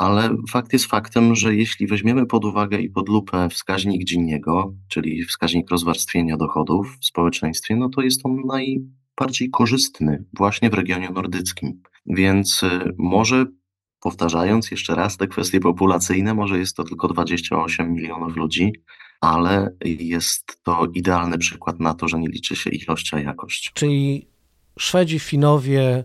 ale 0.01 0.37
fakt 0.51 0.73
jest 0.73 0.87
faktem, 0.87 1.35
że 1.35 1.55
jeśli 1.55 1.87
weźmiemy 1.87 2.27
pod 2.27 2.45
uwagę 2.45 2.79
i 2.79 2.91
pod 2.91 3.09
lupę 3.09 3.49
wskaźnik 3.49 4.05
Giniego, 4.05 4.75
czyli 4.89 5.25
wskaźnik 5.25 5.71
rozwarstwienia 5.71 6.37
dochodów 6.37 6.97
w 7.01 7.05
społeczeństwie, 7.05 7.77
no 7.77 7.89
to 7.89 8.03
jest 8.03 8.21
on 8.27 8.37
najbardziej 8.47 9.51
korzystny 9.51 10.25
właśnie 10.33 10.71
w 10.71 10.75
regionie 10.75 11.11
nordyckim. 11.11 11.83
Więc 12.07 12.63
y, 12.63 12.95
może 12.99 13.47
powtarzając 14.01 14.71
jeszcze 14.71 14.95
raz 14.95 15.17
te 15.17 15.27
kwestie 15.27 15.61
populacyjne, 15.61 16.35
może 16.35 16.59
jest 16.59 16.77
to 16.77 16.85
tylko 16.85 17.09
28 17.09 17.93
milionów 17.93 18.37
ludzi, 18.37 18.73
ale 19.21 19.75
jest 19.85 20.63
to 20.63 20.87
idealny 20.95 21.39
przykład 21.39 21.81
na 21.81 21.95
to, 21.95 22.09
że 22.09 22.19
nie 22.19 22.29
liczy 22.29 22.57
się 22.57 22.71
ilość, 22.71 23.15
a 23.15 23.21
jakość. 23.21 23.71
Czyli 23.75 24.27
Szwedzi, 24.79 25.19
Finowie, 25.19 26.05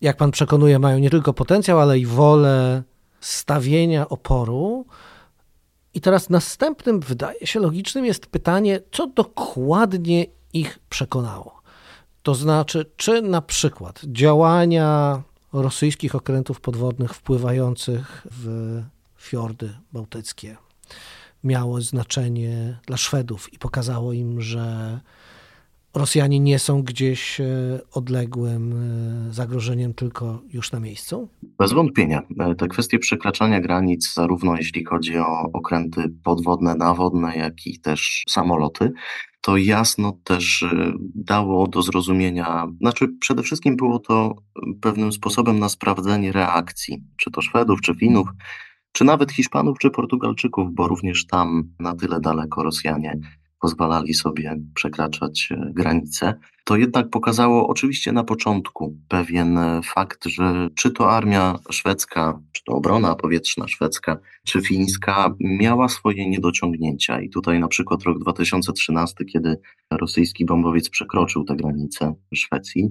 jak 0.00 0.16
pan 0.16 0.30
przekonuje, 0.30 0.78
mają 0.78 0.98
nie 0.98 1.10
tylko 1.10 1.34
potencjał, 1.34 1.80
ale 1.80 1.98
i 1.98 2.06
wolę 2.06 2.82
stawienia 3.20 4.08
oporu. 4.08 4.86
I 5.94 6.00
teraz 6.00 6.30
następnym, 6.30 7.00
wydaje 7.00 7.46
się 7.46 7.60
logicznym, 7.60 8.04
jest 8.04 8.26
pytanie, 8.26 8.80
co 8.92 9.06
dokładnie 9.06 10.26
ich 10.52 10.78
przekonało. 10.88 11.62
To 12.22 12.34
znaczy, 12.34 12.90
czy 12.96 13.22
na 13.22 13.42
przykład 13.42 14.00
działania 14.04 15.22
rosyjskich 15.52 16.14
okrętów 16.14 16.60
podwodnych 16.60 17.14
wpływających 17.14 18.26
w 18.30 18.82
fiordy 19.18 19.74
bałtyckie 19.92 20.56
miało 21.44 21.80
znaczenie 21.80 22.78
dla 22.86 22.96
Szwedów 22.96 23.52
i 23.52 23.58
pokazało 23.58 24.12
im, 24.12 24.40
że 24.40 25.00
Rosjanie 25.98 26.40
nie 26.40 26.58
są 26.58 26.82
gdzieś 26.82 27.40
e, 27.40 27.44
odległym 27.92 28.72
e, 28.72 29.32
zagrożeniem, 29.32 29.94
tylko 29.94 30.42
już 30.52 30.72
na 30.72 30.80
miejscu? 30.80 31.28
Bez 31.58 31.72
wątpienia. 31.72 32.22
E, 32.40 32.54
te 32.54 32.68
kwestie 32.68 32.98
przekraczania 32.98 33.60
granic, 33.60 34.14
zarówno 34.14 34.56
jeśli 34.56 34.84
chodzi 34.84 35.18
o 35.18 35.50
okręty 35.52 36.14
podwodne, 36.24 36.74
nawodne, 36.74 37.36
jak 37.36 37.66
i 37.66 37.80
też 37.80 38.24
samoloty, 38.28 38.92
to 39.40 39.56
jasno 39.56 40.18
też 40.24 40.64
dało 41.14 41.66
do 41.66 41.82
zrozumienia, 41.82 42.66
znaczy 42.80 43.08
przede 43.20 43.42
wszystkim 43.42 43.76
było 43.76 43.98
to 43.98 44.34
pewnym 44.80 45.12
sposobem 45.12 45.58
na 45.58 45.68
sprawdzenie 45.68 46.32
reakcji, 46.32 47.04
czy 47.16 47.30
to 47.30 47.42
Szwedów, 47.42 47.80
czy 47.80 47.94
Finów, 47.94 48.28
czy 48.92 49.04
nawet 49.04 49.32
Hiszpanów, 49.32 49.78
czy 49.78 49.90
Portugalczyków, 49.90 50.74
bo 50.74 50.88
również 50.88 51.26
tam 51.26 51.70
na 51.80 51.94
tyle 51.94 52.20
daleko 52.20 52.62
Rosjanie 52.62 53.20
pozwalali 53.60 54.14
sobie 54.14 54.56
przekraczać 54.74 55.48
e, 55.50 55.72
granice, 55.74 56.34
to 56.64 56.76
jednak 56.76 57.10
pokazało 57.10 57.68
oczywiście 57.68 58.12
na 58.12 58.24
początku 58.24 58.96
pewien 59.08 59.58
e, 59.58 59.80
fakt, 59.84 60.24
że 60.26 60.68
czy 60.74 60.90
to 60.90 61.10
armia 61.10 61.58
szwedzka, 61.70 62.40
czy 62.52 62.64
to 62.64 62.72
obrona 62.72 63.14
powietrzna 63.14 63.68
szwedzka, 63.68 64.18
czy 64.46 64.62
fińska 64.62 65.34
miała 65.40 65.88
swoje 65.88 66.30
niedociągnięcia. 66.30 67.20
I 67.20 67.30
tutaj 67.30 67.60
na 67.60 67.68
przykład 67.68 68.02
rok 68.02 68.18
2013, 68.18 69.24
kiedy 69.24 69.60
rosyjski 69.90 70.44
bombowiec 70.44 70.90
przekroczył 70.90 71.44
te 71.44 71.56
granice 71.56 72.14
Szwecji, 72.34 72.90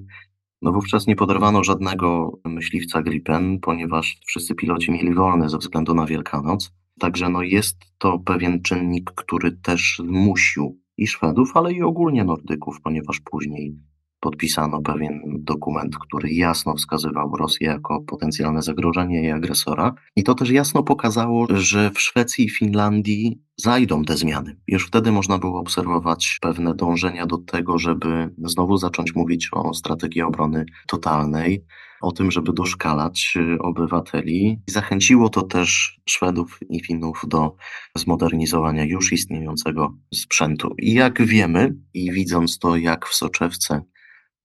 no 0.62 0.71
wówczas 0.71 1.07
nie 1.07 1.15
poderwano 1.15 1.63
żadnego 1.63 2.39
myśliwca 2.45 3.01
Gripen, 3.01 3.59
ponieważ 3.59 4.17
wszyscy 4.27 4.55
piloci 4.55 4.91
mieli 4.91 5.13
wolne 5.13 5.50
ze 5.50 5.57
względu 5.57 5.93
na 5.93 6.05
Wielkanoc. 6.05 6.71
Także 7.00 7.30
no 7.30 7.42
jest 7.42 7.77
to 7.98 8.20
pewien 8.20 8.62
czynnik, 8.62 9.12
który 9.16 9.51
też 9.51 10.01
zmusił 10.06 10.80
i 10.98 11.08
Szwedów, 11.08 11.51
ale 11.58 11.74
i 11.74 11.82
ogólnie 11.82 12.24
Nordyków, 12.24 12.82
ponieważ 12.84 13.20
później 13.20 13.77
podpisano 14.20 14.82
pewien 14.82 15.22
dokument, 15.39 15.98
który 15.98 16.30
jasno 16.30 16.75
wskazywał 16.75 17.36
Rosję 17.36 17.68
jako 17.68 18.01
potencjalne 18.01 18.62
zagrożenie 18.62 19.24
i 19.24 19.32
agresora. 19.32 19.94
I 20.16 20.24
to 20.24 20.36
też 20.36 20.50
jasno 20.50 20.84
pokazało, 20.84 21.48
że 21.50 21.92
w 21.92 22.01
Szwecji 22.01 22.46
i 22.46 22.50
Finlandii 22.50 23.42
zajdą 23.58 24.04
te 24.04 24.18
zmiany. 24.18 24.58
Już 24.68 24.88
wtedy 24.88 25.12
można 25.12 25.38
było 25.38 25.60
obserwować 25.60 26.38
pewne 26.42 26.75
dążenia 26.75 27.25
do 27.25 27.38
tego, 27.38 27.77
żeby 27.77 28.34
znowu 28.38 28.77
zacząć 28.77 29.16
mówić 29.16 29.50
o 29.54 29.74
strategii 29.74 30.22
obrony 30.22 30.66
totalnej, 30.88 31.66
o 32.01 32.12
tym, 32.12 32.32
żeby 32.32 32.54
doszkalać 32.54 33.34
y, 33.36 33.60
obywateli. 33.60 34.62
Zachęciło 34.68 35.30
to 35.30 35.42
też 35.42 36.00
Szwedów 36.10 36.60
i 36.70 36.84
Finów 36.84 37.22
do 37.27 37.56
zmodernizowania 37.96 38.84
już 38.86 39.13
istniejącego 39.13 39.98
sprzętu. 40.13 40.75
I 40.80 40.94
jak 40.94 41.25
wiemy, 41.25 41.75
i 41.94 42.12
widząc 42.12 42.60
to, 42.60 42.77
jak 42.77 43.08
w 43.08 43.16
soczewce, 43.16 43.82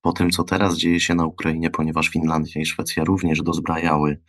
po 0.03 0.13
tym, 0.13 0.31
co 0.31 0.45
teraz 0.45 0.77
dzieje 0.77 1.01
się 1.01 1.15
na 1.15 1.27
Ukrainie, 1.27 1.71
ponieważ 1.71 2.09
Finlandia 2.09 2.63
i 2.63 2.67
Szwecja 2.67 3.05
również 3.05 3.43
dozbrajały 3.43 4.21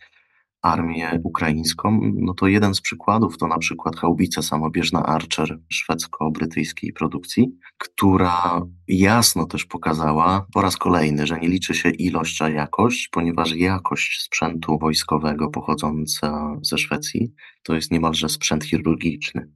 armię 0.64 1.20
ukraińską, 1.24 2.00
no 2.14 2.34
to 2.34 2.46
jeden 2.46 2.74
z 2.74 2.80
przykładów 2.80 3.38
to 3.38 3.46
na 3.46 3.58
przykład 3.58 3.96
haubica 3.96 4.42
samobieżna 4.42 5.06
Archer 5.06 5.58
szwedzko-brytyjskiej 5.68 6.92
produkcji, 6.92 7.58
która 7.78 8.62
jasno 8.88 9.46
też 9.46 9.64
pokazała 9.64 10.46
po 10.52 10.62
raz 10.62 10.76
kolejny, 10.76 11.26
że 11.26 11.40
nie 11.40 11.48
liczy 11.48 11.74
się 11.74 11.90
ilość, 11.90 12.42
a 12.42 12.48
jakość, 12.48 13.08
ponieważ 13.08 13.56
jakość 13.56 14.22
sprzętu 14.22 14.78
wojskowego 14.78 15.50
pochodząca 15.50 16.56
ze 16.62 16.78
Szwecji 16.78 17.32
to 17.62 17.74
jest 17.74 17.90
niemalże 17.90 18.28
sprzęt 18.28 18.64
chirurgiczny. 18.64 19.50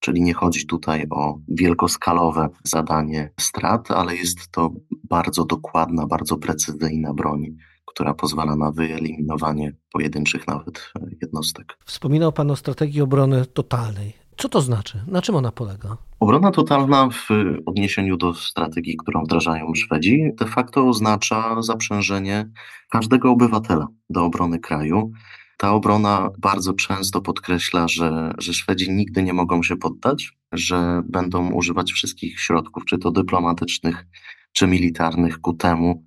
Czyli 0.00 0.22
nie 0.22 0.34
chodzi 0.34 0.66
tutaj 0.66 1.06
o 1.10 1.38
wielkoskalowe 1.48 2.48
zadanie 2.64 3.30
strat, 3.40 3.90
ale 3.90 4.16
jest 4.16 4.50
to 4.50 4.70
bardzo 5.10 5.44
dokładna, 5.44 6.06
bardzo 6.06 6.36
precyzyjna 6.36 7.14
broń 7.14 7.56
która 7.86 8.14
pozwala 8.14 8.56
na 8.56 8.70
wyeliminowanie 8.72 9.72
pojedynczych 9.92 10.48
nawet 10.48 10.92
e, 11.00 11.06
jednostek. 11.22 11.78
Wspominał 11.84 12.32
Pan 12.32 12.50
o 12.50 12.56
strategii 12.56 13.00
obrony 13.00 13.46
totalnej. 13.46 14.24
Co 14.36 14.48
to 14.48 14.60
znaczy? 14.60 15.04
Na 15.06 15.22
czym 15.22 15.34
ona 15.34 15.52
polega? 15.52 15.96
Obrona 16.20 16.50
totalna 16.50 17.08
w 17.10 17.28
odniesieniu 17.66 18.16
do 18.16 18.34
strategii, 18.34 18.96
którą 18.96 19.24
wdrażają 19.24 19.74
Szwedzi, 19.74 20.30
de 20.38 20.46
facto 20.46 20.88
oznacza 20.88 21.62
zaprzężenie 21.62 22.50
każdego 22.90 23.30
obywatela 23.30 23.86
do 24.10 24.24
obrony 24.24 24.58
kraju. 24.58 25.12
Ta 25.56 25.72
obrona 25.72 26.30
bardzo 26.38 26.72
często 26.72 27.20
podkreśla, 27.20 27.88
że, 27.88 28.32
że 28.38 28.54
Szwedzi 28.54 28.90
nigdy 28.90 29.22
nie 29.22 29.32
mogą 29.32 29.62
się 29.62 29.76
poddać, 29.76 30.32
że 30.52 31.02
będą 31.08 31.52
używać 31.52 31.92
wszystkich 31.92 32.40
środków, 32.40 32.84
czy 32.84 32.98
to 32.98 33.10
dyplomatycznych, 33.10 34.06
czy 34.52 34.66
militarnych, 34.66 35.40
ku 35.40 35.52
temu, 35.52 36.04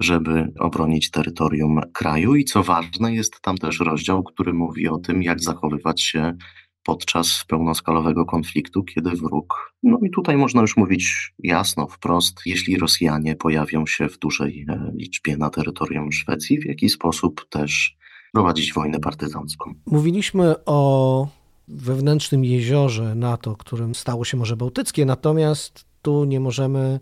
żeby 0.00 0.52
obronić 0.58 1.10
terytorium 1.10 1.80
kraju. 1.92 2.34
I 2.34 2.44
co 2.44 2.62
ważne, 2.62 3.14
jest 3.14 3.40
tam 3.40 3.58
też 3.58 3.80
rozdział, 3.80 4.22
który 4.22 4.52
mówi 4.52 4.88
o 4.88 4.98
tym, 4.98 5.22
jak 5.22 5.40
zachowywać 5.40 6.02
się 6.02 6.36
podczas 6.84 7.44
pełnoskalowego 7.48 8.24
konfliktu, 8.24 8.84
kiedy 8.84 9.10
wróg. 9.10 9.74
No 9.82 9.98
i 10.02 10.10
tutaj 10.10 10.36
można 10.36 10.60
już 10.60 10.76
mówić 10.76 11.34
jasno, 11.38 11.86
wprost, 11.86 12.40
jeśli 12.46 12.78
Rosjanie 12.78 13.36
pojawią 13.36 13.86
się 13.86 14.08
w 14.08 14.18
dużej 14.18 14.66
e, 14.68 14.92
liczbie 14.94 15.36
na 15.36 15.50
terytorium 15.50 16.12
Szwecji, 16.12 16.60
w 16.60 16.66
jaki 16.66 16.88
sposób 16.88 17.48
też 17.48 17.96
prowadzić 18.32 18.72
wojnę 18.72 19.00
partyzancką. 19.00 19.74
Mówiliśmy 19.86 20.54
o 20.64 21.28
wewnętrznym 21.68 22.44
jeziorze 22.44 23.14
NATO, 23.14 23.56
którym 23.56 23.94
stało 23.94 24.24
się 24.24 24.36
Morze 24.36 24.56
Bałtyckie, 24.56 25.04
natomiast 25.04 25.84
tu 26.02 26.24
nie 26.24 26.40
możemy 26.40 27.00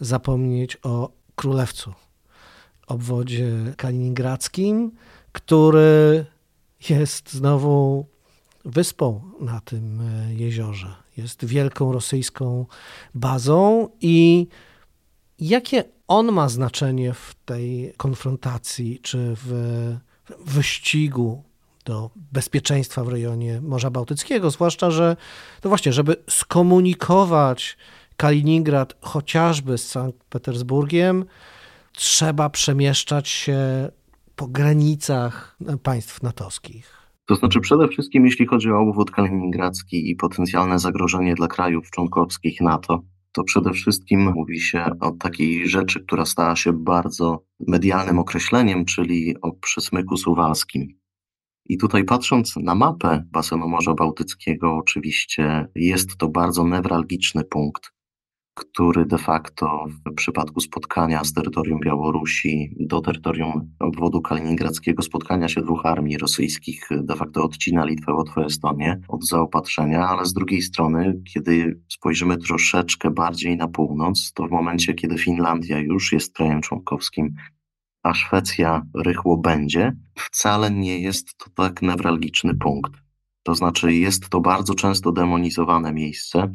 zapomnieć 0.00 0.78
o 0.82 1.12
Królewcu, 1.34 1.92
obwodzie 2.90 3.52
kaliningradzkim, 3.76 4.92
który 5.32 6.24
jest 6.88 7.32
znowu 7.32 8.06
wyspą 8.64 9.20
na 9.40 9.60
tym 9.60 10.00
e, 10.00 10.34
jeziorze. 10.34 10.94
Jest 11.16 11.44
wielką 11.44 11.92
rosyjską 11.92 12.66
bazą 13.14 13.88
i 14.00 14.46
jakie 15.38 15.84
on 16.08 16.32
ma 16.32 16.48
znaczenie 16.48 17.14
w 17.14 17.34
tej 17.44 17.92
konfrontacji 17.96 19.00
czy 19.02 19.36
w 19.44 19.52
wyścigu 20.46 21.42
do 21.84 22.10
bezpieczeństwa 22.32 23.04
w 23.04 23.08
rejonie 23.08 23.60
Morza 23.60 23.90
Bałtyckiego, 23.90 24.50
zwłaszcza, 24.50 24.90
że 24.90 25.16
to 25.60 25.68
właśnie, 25.68 25.92
żeby 25.92 26.16
skomunikować 26.28 27.76
Kaliningrad 28.16 28.94
chociażby 29.00 29.78
z 29.78 29.88
Sankt 29.88 30.24
Petersburgiem, 30.24 31.24
trzeba 31.92 32.50
przemieszczać 32.50 33.28
się 33.28 33.58
po 34.36 34.46
granicach 34.46 35.56
państw 35.82 36.22
natowskich? 36.22 37.00
To 37.26 37.36
znaczy 37.36 37.60
przede 37.60 37.88
wszystkim 37.88 38.24
jeśli 38.24 38.46
chodzi 38.46 38.70
o 38.70 38.78
obwód 38.78 39.10
kaliningradzki 39.10 40.10
i 40.10 40.16
potencjalne 40.16 40.78
zagrożenie 40.78 41.34
dla 41.34 41.48
krajów 41.48 41.90
członkowskich 41.90 42.60
NATO, 42.60 43.02
to 43.32 43.44
przede 43.44 43.72
wszystkim 43.72 44.32
mówi 44.32 44.60
się 44.60 44.84
o 45.00 45.10
takiej 45.10 45.68
rzeczy, 45.68 46.00
która 46.00 46.24
stała 46.24 46.56
się 46.56 46.72
bardzo 46.72 47.44
medialnym 47.68 48.18
określeniem, 48.18 48.84
czyli 48.84 49.34
o 49.42 49.52
przesmyku 49.52 50.16
suwalskim. 50.16 50.88
I 51.66 51.78
tutaj 51.78 52.04
patrząc 52.04 52.56
na 52.56 52.74
mapę 52.74 53.24
basenu 53.32 53.68
Morza 53.68 53.94
Bałtyckiego, 53.94 54.76
oczywiście 54.76 55.68
jest 55.74 56.16
to 56.16 56.28
bardzo 56.28 56.66
newralgiczny 56.66 57.44
punkt, 57.44 57.92
który 58.60 59.06
de 59.06 59.18
facto 59.18 59.84
w 60.06 60.14
przypadku 60.14 60.60
spotkania 60.60 61.24
z 61.24 61.32
terytorium 61.32 61.80
Białorusi 61.80 62.74
do 62.80 63.00
terytorium 63.00 63.74
obwodu 63.78 64.22
kaliningradzkiego, 64.22 65.02
spotkania 65.02 65.48
się 65.48 65.62
dwóch 65.62 65.86
armii 65.86 66.18
rosyjskich 66.18 66.88
de 67.02 67.16
facto 67.16 67.44
odcina 67.44 67.84
Litwę, 67.84 68.12
Łotwę, 68.12 68.44
Estonię 68.44 69.00
od 69.08 69.26
zaopatrzenia, 69.26 70.08
ale 70.08 70.24
z 70.24 70.32
drugiej 70.32 70.62
strony, 70.62 71.22
kiedy 71.34 71.80
spojrzymy 71.88 72.36
troszeczkę 72.36 73.10
bardziej 73.10 73.56
na 73.56 73.68
północ, 73.68 74.32
to 74.32 74.46
w 74.46 74.50
momencie, 74.50 74.94
kiedy 74.94 75.18
Finlandia 75.18 75.78
już 75.78 76.12
jest 76.12 76.34
krajem 76.34 76.60
członkowskim, 76.60 77.34
a 78.02 78.14
Szwecja 78.14 78.82
rychło 78.94 79.36
będzie, 79.36 79.96
wcale 80.14 80.70
nie 80.70 80.98
jest 80.98 81.38
to 81.38 81.50
tak 81.50 81.82
newralgiczny 81.82 82.54
punkt. 82.54 82.92
To 83.42 83.54
znaczy, 83.54 83.94
jest 83.94 84.28
to 84.28 84.40
bardzo 84.40 84.74
często 84.74 85.12
demonizowane 85.12 85.92
miejsce, 85.92 86.52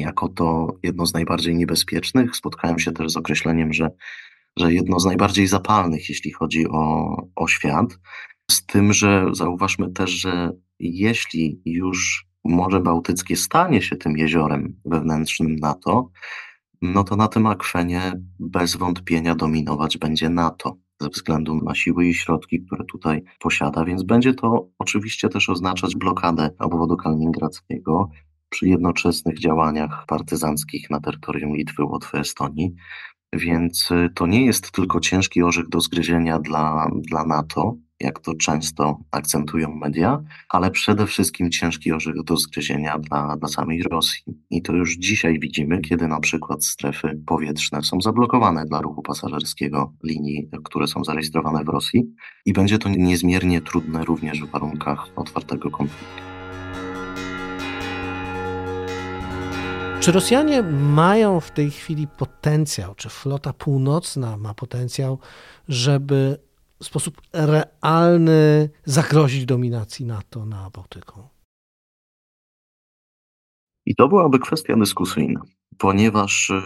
jako 0.00 0.28
to 0.28 0.76
jedno 0.82 1.06
z 1.06 1.14
najbardziej 1.14 1.56
niebezpiecznych. 1.56 2.36
Spotkałem 2.36 2.78
się 2.78 2.92
też 2.92 3.12
z 3.12 3.16
określeniem, 3.16 3.72
że, 3.72 3.90
że 4.56 4.72
jedno 4.72 5.00
z 5.00 5.04
najbardziej 5.04 5.46
zapalnych, 5.46 6.08
jeśli 6.08 6.32
chodzi 6.32 6.68
o, 6.68 7.16
o 7.36 7.48
świat. 7.48 7.98
Z 8.50 8.66
tym, 8.66 8.92
że 8.92 9.26
zauważmy 9.32 9.90
też, 9.90 10.10
że 10.10 10.52
jeśli 10.78 11.60
już 11.64 12.28
Morze 12.44 12.80
Bałtyckie 12.80 13.36
stanie 13.36 13.82
się 13.82 13.96
tym 13.96 14.16
jeziorem 14.16 14.80
wewnętrznym 14.84 15.56
NATO, 15.56 16.10
no 16.82 17.04
to 17.04 17.16
na 17.16 17.28
tym 17.28 17.46
akwenie 17.46 18.12
bez 18.38 18.76
wątpienia 18.76 19.34
dominować 19.34 19.98
będzie 19.98 20.30
NATO 20.30 20.76
ze 21.00 21.08
względu 21.08 21.54
na 21.54 21.74
siły 21.74 22.06
i 22.06 22.14
środki, 22.14 22.60
które 22.60 22.84
tutaj 22.84 23.22
posiada, 23.38 23.84
więc 23.84 24.02
będzie 24.02 24.34
to 24.34 24.68
oczywiście 24.78 25.28
też 25.28 25.48
oznaczać 25.48 25.96
blokadę 25.96 26.50
obwodu 26.58 26.96
kaliningradzkiego, 26.96 28.10
przy 28.48 28.68
jednoczesnych 28.68 29.38
działaniach 29.38 30.04
partyzanckich 30.06 30.90
na 30.90 31.00
terytorium 31.00 31.56
Litwy, 31.56 31.84
Łotwy, 31.84 32.18
Estonii. 32.18 32.74
Więc 33.32 33.90
y, 33.90 34.10
to 34.14 34.26
nie 34.26 34.46
jest 34.46 34.70
tylko 34.70 35.00
ciężki 35.00 35.42
orzech 35.42 35.68
do 35.68 35.80
zgryzienia 35.80 36.38
dla, 36.38 36.90
dla 36.94 37.24
NATO, 37.24 37.76
jak 38.00 38.20
to 38.20 38.34
często 38.34 38.98
akcentują 39.10 39.74
media, 39.74 40.22
ale 40.48 40.70
przede 40.70 41.06
wszystkim 41.06 41.50
ciężki 41.50 41.92
orzech 41.92 42.14
do 42.24 42.36
zgryzienia 42.36 42.98
dla, 42.98 43.36
dla 43.36 43.48
samej 43.48 43.82
Rosji. 43.82 44.22
I 44.50 44.62
to 44.62 44.72
już 44.72 44.96
dzisiaj 44.96 45.38
widzimy, 45.40 45.80
kiedy 45.80 46.08
na 46.08 46.20
przykład 46.20 46.64
strefy 46.64 47.20
powietrzne 47.26 47.82
są 47.82 48.00
zablokowane 48.00 48.64
dla 48.64 48.80
ruchu 48.80 49.02
pasażerskiego 49.02 49.92
linii, 50.04 50.48
które 50.64 50.86
są 50.86 51.04
zarejestrowane 51.04 51.64
w 51.64 51.68
Rosji 51.68 52.14
i 52.46 52.52
będzie 52.52 52.78
to 52.78 52.88
niezmiernie 52.88 53.60
trudne 53.60 54.04
również 54.04 54.42
w 54.42 54.50
warunkach 54.50 55.08
otwartego 55.16 55.70
konfliktu. 55.70 56.37
Czy 60.08 60.12
Rosjanie 60.12 60.62
mają 60.62 61.40
w 61.40 61.50
tej 61.50 61.70
chwili 61.70 62.06
potencjał, 62.18 62.94
czy 62.94 63.08
flota 63.08 63.52
północna 63.52 64.36
ma 64.36 64.54
potencjał, 64.54 65.18
żeby 65.68 66.38
w 66.80 66.84
sposób 66.84 67.22
realny 67.32 68.70
zagrozić 68.84 69.44
dominacji 69.44 70.06
NATO 70.06 70.46
na 70.46 70.70
Bałtyku? 70.70 71.20
I 73.86 73.94
to 73.94 74.08
byłaby 74.08 74.38
kwestia 74.38 74.76
dyskusyjna, 74.76 75.40
ponieważ 75.78 76.50
y, 76.50 76.62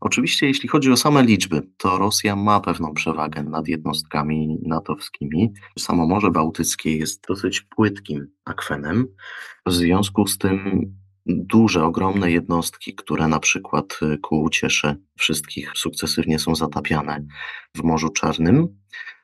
oczywiście 0.00 0.46
jeśli 0.46 0.68
chodzi 0.68 0.92
o 0.92 0.96
same 0.96 1.22
liczby, 1.22 1.62
to 1.76 1.98
Rosja 1.98 2.36
ma 2.36 2.60
pewną 2.60 2.94
przewagę 2.94 3.42
nad 3.42 3.68
jednostkami 3.68 4.58
natowskimi. 4.62 5.52
Samo 5.78 6.06
Morze 6.06 6.30
Bałtyckie 6.30 6.96
jest 6.96 7.24
dosyć 7.28 7.60
płytkim 7.60 8.26
akwenem, 8.44 9.06
w 9.66 9.72
związku 9.72 10.26
z 10.26 10.38
tym 10.38 10.99
duże, 11.26 11.84
ogromne 11.84 12.30
jednostki, 12.30 12.94
które 12.94 13.28
na 13.28 13.38
przykład 13.38 13.98
y, 14.02 14.18
ku 14.18 14.42
uciesze 14.42 14.96
wszystkich 15.18 15.72
sukcesywnie 15.74 16.38
są 16.38 16.54
zatapiane 16.54 17.24
w 17.76 17.82
Morzu 17.82 18.08
Czarnym, 18.08 18.68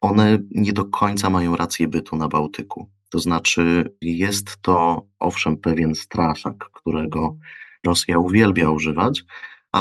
one 0.00 0.38
nie 0.50 0.72
do 0.72 0.84
końca 0.84 1.30
mają 1.30 1.56
rację 1.56 1.88
bytu 1.88 2.16
na 2.16 2.28
Bałtyku. 2.28 2.90
To 3.10 3.18
znaczy, 3.18 3.94
jest 4.00 4.56
to 4.62 5.06
owszem 5.18 5.56
pewien 5.56 5.94
straszak, 5.94 6.70
którego 6.72 7.36
Rosja 7.86 8.18
uwielbia 8.18 8.70
używać, 8.70 9.24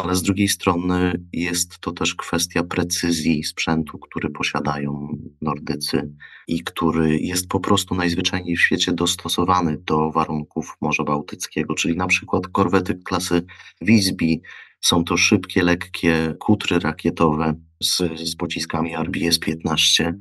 ale 0.03 0.15
z 0.15 0.21
drugiej 0.21 0.47
strony 0.47 1.25
jest 1.33 1.79
to 1.79 1.91
też 1.91 2.15
kwestia 2.15 2.63
precyzji 2.63 3.43
sprzętu, 3.43 3.99
który 3.99 4.29
posiadają 4.29 5.17
Nordycy 5.41 6.11
i 6.47 6.63
który 6.63 7.19
jest 7.19 7.47
po 7.47 7.59
prostu 7.59 7.95
najzwyczajniej 7.95 8.55
w 8.55 8.61
świecie 8.61 8.93
dostosowany 8.93 9.77
do 9.77 10.11
warunków 10.11 10.77
Morza 10.81 11.03
Bałtyckiego, 11.03 11.75
czyli 11.75 11.97
na 11.97 12.07
przykład 12.07 12.47
korwety 12.47 12.95
klasy 12.95 13.45
Visby 13.81 14.39
są 14.81 15.03
to 15.03 15.17
szybkie, 15.17 15.63
lekkie 15.63 16.35
kutry 16.39 16.79
rakietowe 16.79 17.53
z, 17.83 17.97
z 18.29 18.35
pociskami 18.35 18.95
RBS-15. 18.95 20.13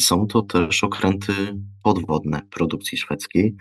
Są 0.00 0.26
to 0.26 0.42
też 0.42 0.84
okręty 0.84 1.32
podwodne 1.82 2.42
produkcji 2.50 2.98
szwedzkiej, 2.98 3.56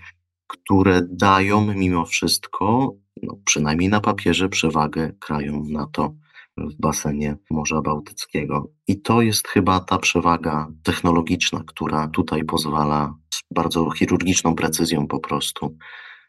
które 0.48 1.02
dają 1.12 1.74
mimo 1.74 2.06
wszystko, 2.06 2.96
no 3.24 3.38
przynajmniej 3.46 3.90
na 3.90 4.02
papierze, 4.02 4.50
przewagę 4.50 5.12
krajom 5.20 5.72
NATO 5.72 6.16
w 6.58 6.76
basenie 6.82 7.38
Morza 7.52 7.82
Bałtyckiego. 7.82 8.72
I 8.88 9.02
to 9.02 9.22
jest 9.22 9.48
chyba 9.48 9.80
ta 9.80 9.98
przewaga 9.98 10.68
technologiczna, 10.84 11.64
która 11.68 12.08
tutaj 12.08 12.44
pozwala 12.44 13.16
z 13.34 13.42
bardzo 13.54 13.90
chirurgiczną 13.92 14.56
precyzją 14.56 15.08
po 15.08 15.20
prostu 15.20 15.78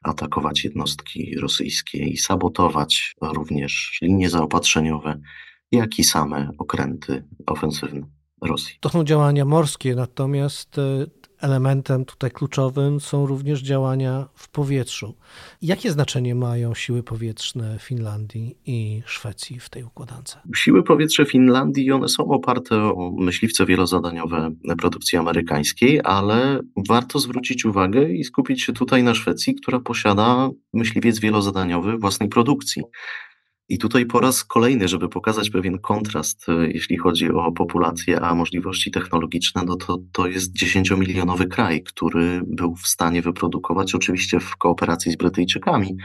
atakować 0.02 0.64
jednostki 0.64 1.38
rosyjskie 1.38 1.98
i 1.98 2.16
sabotować 2.16 3.14
również 3.22 3.98
linie 4.02 4.30
zaopatrzeniowe, 4.30 5.20
jak 5.72 5.98
i 5.98 6.04
same 6.04 6.50
okręty 6.58 7.24
ofensywne 7.46 8.06
Rosji. 8.42 8.76
To 8.80 8.88
są 8.88 9.04
działania 9.04 9.44
morskie, 9.44 9.94
natomiast 9.94 10.78
e, 10.78 11.06
elementem 11.40 12.04
tutaj 12.04 12.30
kluczowym 12.30 13.00
są 13.00 13.26
również 13.26 13.60
działania 13.60 14.28
w 14.34 14.48
powietrzu. 14.48 15.14
Jakie 15.62 15.90
znaczenie 15.90 16.34
mają 16.34 16.74
siły 16.74 17.02
powietrzne 17.02 17.78
Finlandii 17.78 18.56
i 18.66 19.02
Szwecji 19.06 19.60
w 19.60 19.70
tej 19.70 19.84
układance? 19.84 20.38
Siły 20.54 20.82
powietrzne 20.82 21.26
Finlandii 21.26 21.92
one 21.92 22.08
są 22.08 22.24
oparte 22.24 22.76
o 22.76 23.10
myśliwce 23.10 23.66
wielozadaniowe 23.66 24.50
produkcji 24.78 25.18
amerykańskiej, 25.18 26.00
ale 26.04 26.60
warto 26.88 27.18
zwrócić 27.18 27.64
uwagę 27.64 28.10
i 28.10 28.24
skupić 28.24 28.62
się 28.62 28.72
tutaj 28.72 29.02
na 29.02 29.14
Szwecji, 29.14 29.54
która 29.54 29.80
posiada 29.80 30.50
myśliwiec 30.72 31.20
wielozadaniowy 31.20 31.98
własnej 31.98 32.28
produkcji. 32.28 32.82
I 33.70 33.78
tutaj 33.78 34.06
po 34.06 34.20
raz 34.20 34.44
kolejny, 34.44 34.88
żeby 34.88 35.08
pokazać 35.08 35.50
pewien 35.50 35.78
kontrast, 35.78 36.48
e, 36.48 36.66
jeśli 36.66 36.96
chodzi 36.96 37.30
o 37.30 37.52
populację, 37.52 38.20
a 38.20 38.34
możliwości 38.34 38.90
technologiczne, 38.90 39.62
no 39.66 39.76
to, 39.76 39.98
to 40.12 40.26
jest 40.26 40.56
10-milionowy 40.56 41.48
kraj, 41.48 41.82
który 41.82 42.42
był 42.46 42.76
w 42.76 42.86
stanie 42.86 43.22
wyprodukować, 43.22 43.94
oczywiście 43.94 44.40
w 44.40 44.56
kooperacji 44.56 45.12
z 45.12 45.16
Brytyjczykami, 45.16 45.96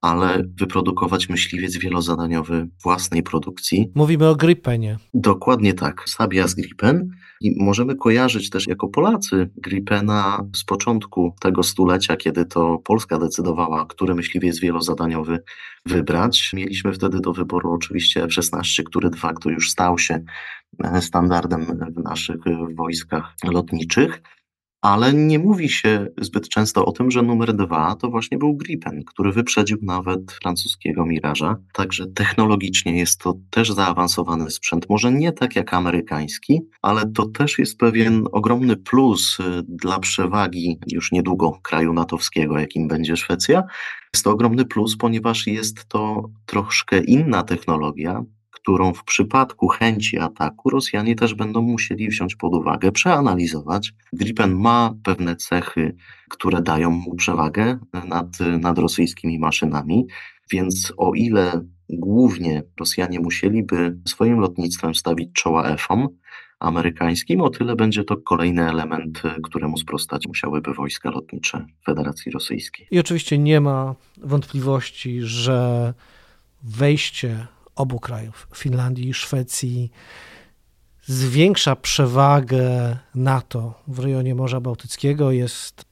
ale 0.00 0.44
wyprodukować 0.54 1.28
myśliwiec 1.28 1.78
wielozadaniowy 1.78 2.68
własnej 2.82 3.22
produkcji. 3.22 3.92
Mówimy 3.94 4.28
o 4.28 4.36
Gripenie. 4.36 4.98
Dokładnie 5.14 5.74
tak, 5.74 6.04
Sabias 6.06 6.54
Gripen. 6.54 7.10
I 7.40 7.64
możemy 7.64 7.96
kojarzyć 7.96 8.50
też 8.50 8.66
jako 8.66 8.88
Polacy 8.88 9.50
Gripena 9.56 10.44
z 10.56 10.64
początku 10.64 11.34
tego 11.40 11.62
stulecia, 11.62 12.16
kiedy 12.16 12.44
to 12.44 12.78
Polska 12.84 13.18
decydowała, 13.18 13.86
który 13.86 14.14
myśliwiec 14.14 14.60
wielozadaniowy 14.60 15.42
wybrać. 15.86 16.50
Mieliśmy 16.52 16.92
wtedy 16.92 17.20
do 17.20 17.32
wyboru 17.32 17.72
oczywiście 17.72 18.24
F-16, 18.24 18.82
który 18.82 19.10
de 19.10 19.18
facto 19.18 19.50
już 19.50 19.70
stał 19.70 19.98
się 19.98 20.24
standardem 21.00 21.66
w 21.96 22.02
naszych 22.02 22.36
wojskach 22.74 23.34
lotniczych 23.44 24.22
ale 24.80 25.14
nie 25.14 25.38
mówi 25.38 25.68
się 25.68 26.06
zbyt 26.20 26.48
często 26.48 26.84
o 26.84 26.92
tym, 26.92 27.10
że 27.10 27.22
numer 27.22 27.56
dwa 27.56 27.96
to 27.96 28.10
właśnie 28.10 28.38
był 28.38 28.56
Gripen, 28.56 29.04
który 29.04 29.32
wyprzedził 29.32 29.78
nawet 29.82 30.32
francuskiego 30.32 31.06
Miraża. 31.06 31.56
Także 31.72 32.06
technologicznie 32.06 32.98
jest 32.98 33.20
to 33.20 33.34
też 33.50 33.72
zaawansowany 33.72 34.50
sprzęt, 34.50 34.88
może 34.88 35.12
nie 35.12 35.32
tak 35.32 35.56
jak 35.56 35.74
amerykański, 35.74 36.60
ale 36.82 37.12
to 37.12 37.26
też 37.26 37.58
jest 37.58 37.78
pewien 37.78 38.24
ogromny 38.32 38.76
plus 38.76 39.40
y, 39.40 39.62
dla 39.68 39.98
przewagi 39.98 40.78
już 40.86 41.12
niedługo 41.12 41.58
kraju 41.62 41.92
natowskiego, 41.92 42.58
jakim 42.58 42.88
będzie 42.88 43.16
Szwecja. 43.16 43.62
Jest 44.14 44.24
to 44.24 44.30
ogromny 44.30 44.64
plus, 44.64 44.96
ponieważ 44.96 45.46
jest 45.46 45.88
to 45.88 46.30
troszkę 46.46 46.98
inna 46.98 47.42
technologia, 47.42 48.24
którą 48.62 48.94
w 48.94 49.04
przypadku 49.04 49.68
chęci 49.68 50.18
ataku 50.18 50.70
Rosjanie 50.70 51.14
też 51.14 51.34
będą 51.34 51.62
musieli 51.62 52.08
wziąć 52.08 52.36
pod 52.36 52.54
uwagę, 52.54 52.92
przeanalizować. 52.92 53.92
Gripen 54.12 54.54
ma 54.54 54.94
pewne 55.04 55.36
cechy, 55.36 55.96
które 56.28 56.62
dają 56.62 56.90
mu 56.90 57.14
przewagę 57.14 57.78
nad, 58.08 58.40
nad 58.60 58.78
rosyjskimi 58.78 59.38
maszynami, 59.38 60.06
więc 60.52 60.92
o 60.96 61.14
ile 61.14 61.64
głównie 61.90 62.62
Rosjanie 62.80 63.20
musieliby 63.20 63.98
swoim 64.08 64.38
lotnictwem 64.40 64.94
stawić 64.94 65.32
czoła 65.32 65.68
F-om, 65.68 66.08
amerykańskim, 66.60 67.40
o 67.40 67.50
tyle 67.50 67.76
będzie 67.76 68.04
to 68.04 68.16
kolejny 68.16 68.70
element, 68.70 69.22
któremu 69.42 69.78
sprostać 69.78 70.26
musiałyby 70.26 70.74
wojska 70.74 71.10
lotnicze 71.10 71.66
Federacji 71.86 72.32
Rosyjskiej. 72.32 72.86
I 72.90 72.98
oczywiście 72.98 73.38
nie 73.38 73.60
ma 73.60 73.94
wątpliwości, 74.16 75.20
że 75.22 75.94
wejście 76.62 77.46
obu 77.78 78.00
krajów, 78.00 78.48
Finlandii 78.54 79.08
i 79.08 79.14
Szwecji, 79.14 79.90
zwiększa 81.06 81.76
przewagę 81.76 82.98
NATO 83.14 83.74
w 83.88 83.98
rejonie 83.98 84.34
Morza 84.34 84.60
Bałtyckiego, 84.60 85.30
jest 85.30 85.84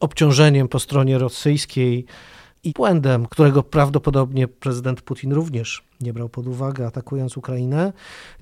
obciążeniem 0.00 0.68
po 0.68 0.78
stronie 0.80 1.18
rosyjskiej 1.18 2.06
i 2.64 2.72
błędem, 2.72 3.26
którego 3.26 3.62
prawdopodobnie 3.62 4.48
prezydent 4.48 5.02
Putin 5.02 5.32
również 5.32 5.82
nie 6.00 6.12
brał 6.12 6.28
pod 6.28 6.46
uwagę, 6.46 6.86
atakując 6.86 7.36
Ukrainę. 7.36 7.92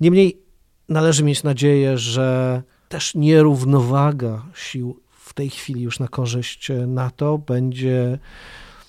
Niemniej 0.01 0.41
należy 0.89 1.23
mieć 1.23 1.43
nadzieję, 1.43 1.97
że 1.97 2.61
też 2.89 3.15
nierównowaga 3.15 4.45
sił 4.55 4.99
w 5.11 5.33
tej 5.33 5.49
chwili 5.49 5.81
już 5.81 5.99
na 5.99 6.07
korzyść 6.07 6.71
NATO 6.87 7.37
będzie 7.37 8.19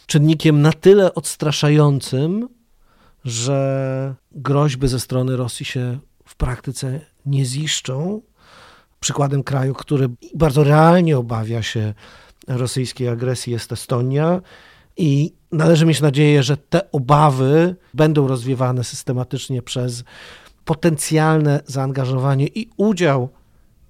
czynnikiem 0.07 0.63
na 0.63 0.73
tyle 0.73 1.15
odstraszającym, 1.15 2.49
że 3.25 4.15
groźby 4.33 4.89
ze 4.89 5.01
strony 5.01 5.37
Rosji 5.37 5.67
się 5.67 5.99
w 6.25 6.37
praktyce 6.37 7.01
nie 7.27 7.45
ziszczą. 7.45 8.23
Przykładem 9.01 9.43
kraju, 9.43 9.75
który 9.75 10.09
bardzo 10.35 10.65
realnie 10.65 11.19
obawia 11.19 11.63
się 11.63 11.95
rosyjskiej 12.49 13.09
agresji 13.09 13.53
jest 13.53 13.73
Estonia. 13.73 14.41
I 14.97 15.33
należy 15.53 15.87
mieć 15.87 16.01
nadzieję, 16.01 16.43
że 16.43 16.57
te 16.57 16.91
obawy 16.91 17.77
będą 17.95 18.29
rozwiewane 18.29 18.85
systematycznie 18.85 19.63
przez 19.63 20.05
potencjalne 20.65 21.61
zaangażowanie 21.67 22.47
i 22.47 22.71
udział 22.77 23.29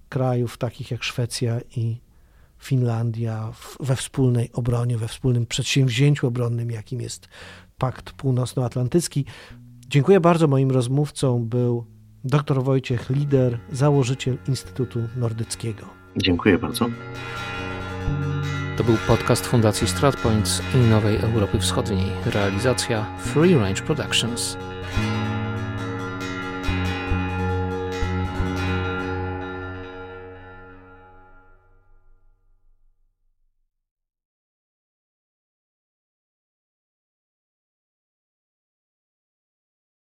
krajów 0.08 0.58
takich 0.58 0.90
jak 0.90 1.02
Szwecja 1.02 1.60
i 1.76 2.00
Finlandia 2.58 3.52
we 3.80 3.96
wspólnej 3.96 4.50
obronie, 4.52 4.98
we 4.98 5.08
wspólnym 5.08 5.46
przedsięwzięciu 5.46 6.26
obronnym, 6.26 6.70
jakim 6.70 7.00
jest 7.00 7.28
Pakt 7.78 8.12
Północnoatlantycki. 8.12 9.24
Dziękuję 9.88 10.20
bardzo. 10.20 10.48
Moim 10.48 10.70
rozmówcą 10.70 11.44
był 11.44 11.86
dr 12.24 12.62
Wojciech 12.62 13.10
Lider, 13.10 13.58
założyciel 13.72 14.38
Instytutu 14.48 15.00
Nordyckiego. 15.16 15.86
Dziękuję 16.16 16.58
bardzo. 16.58 16.86
To 18.76 18.84
był 18.84 18.96
podcast 19.06 19.46
Fundacji 19.46 19.88
StratPoints 19.88 20.62
i 20.74 20.78
Nowej 20.90 21.16
Europy 21.16 21.58
Wschodniej. 21.58 22.06
Realizacja 22.26 23.06
Free 23.18 23.54
Range 23.54 23.82
Productions. 23.82 24.56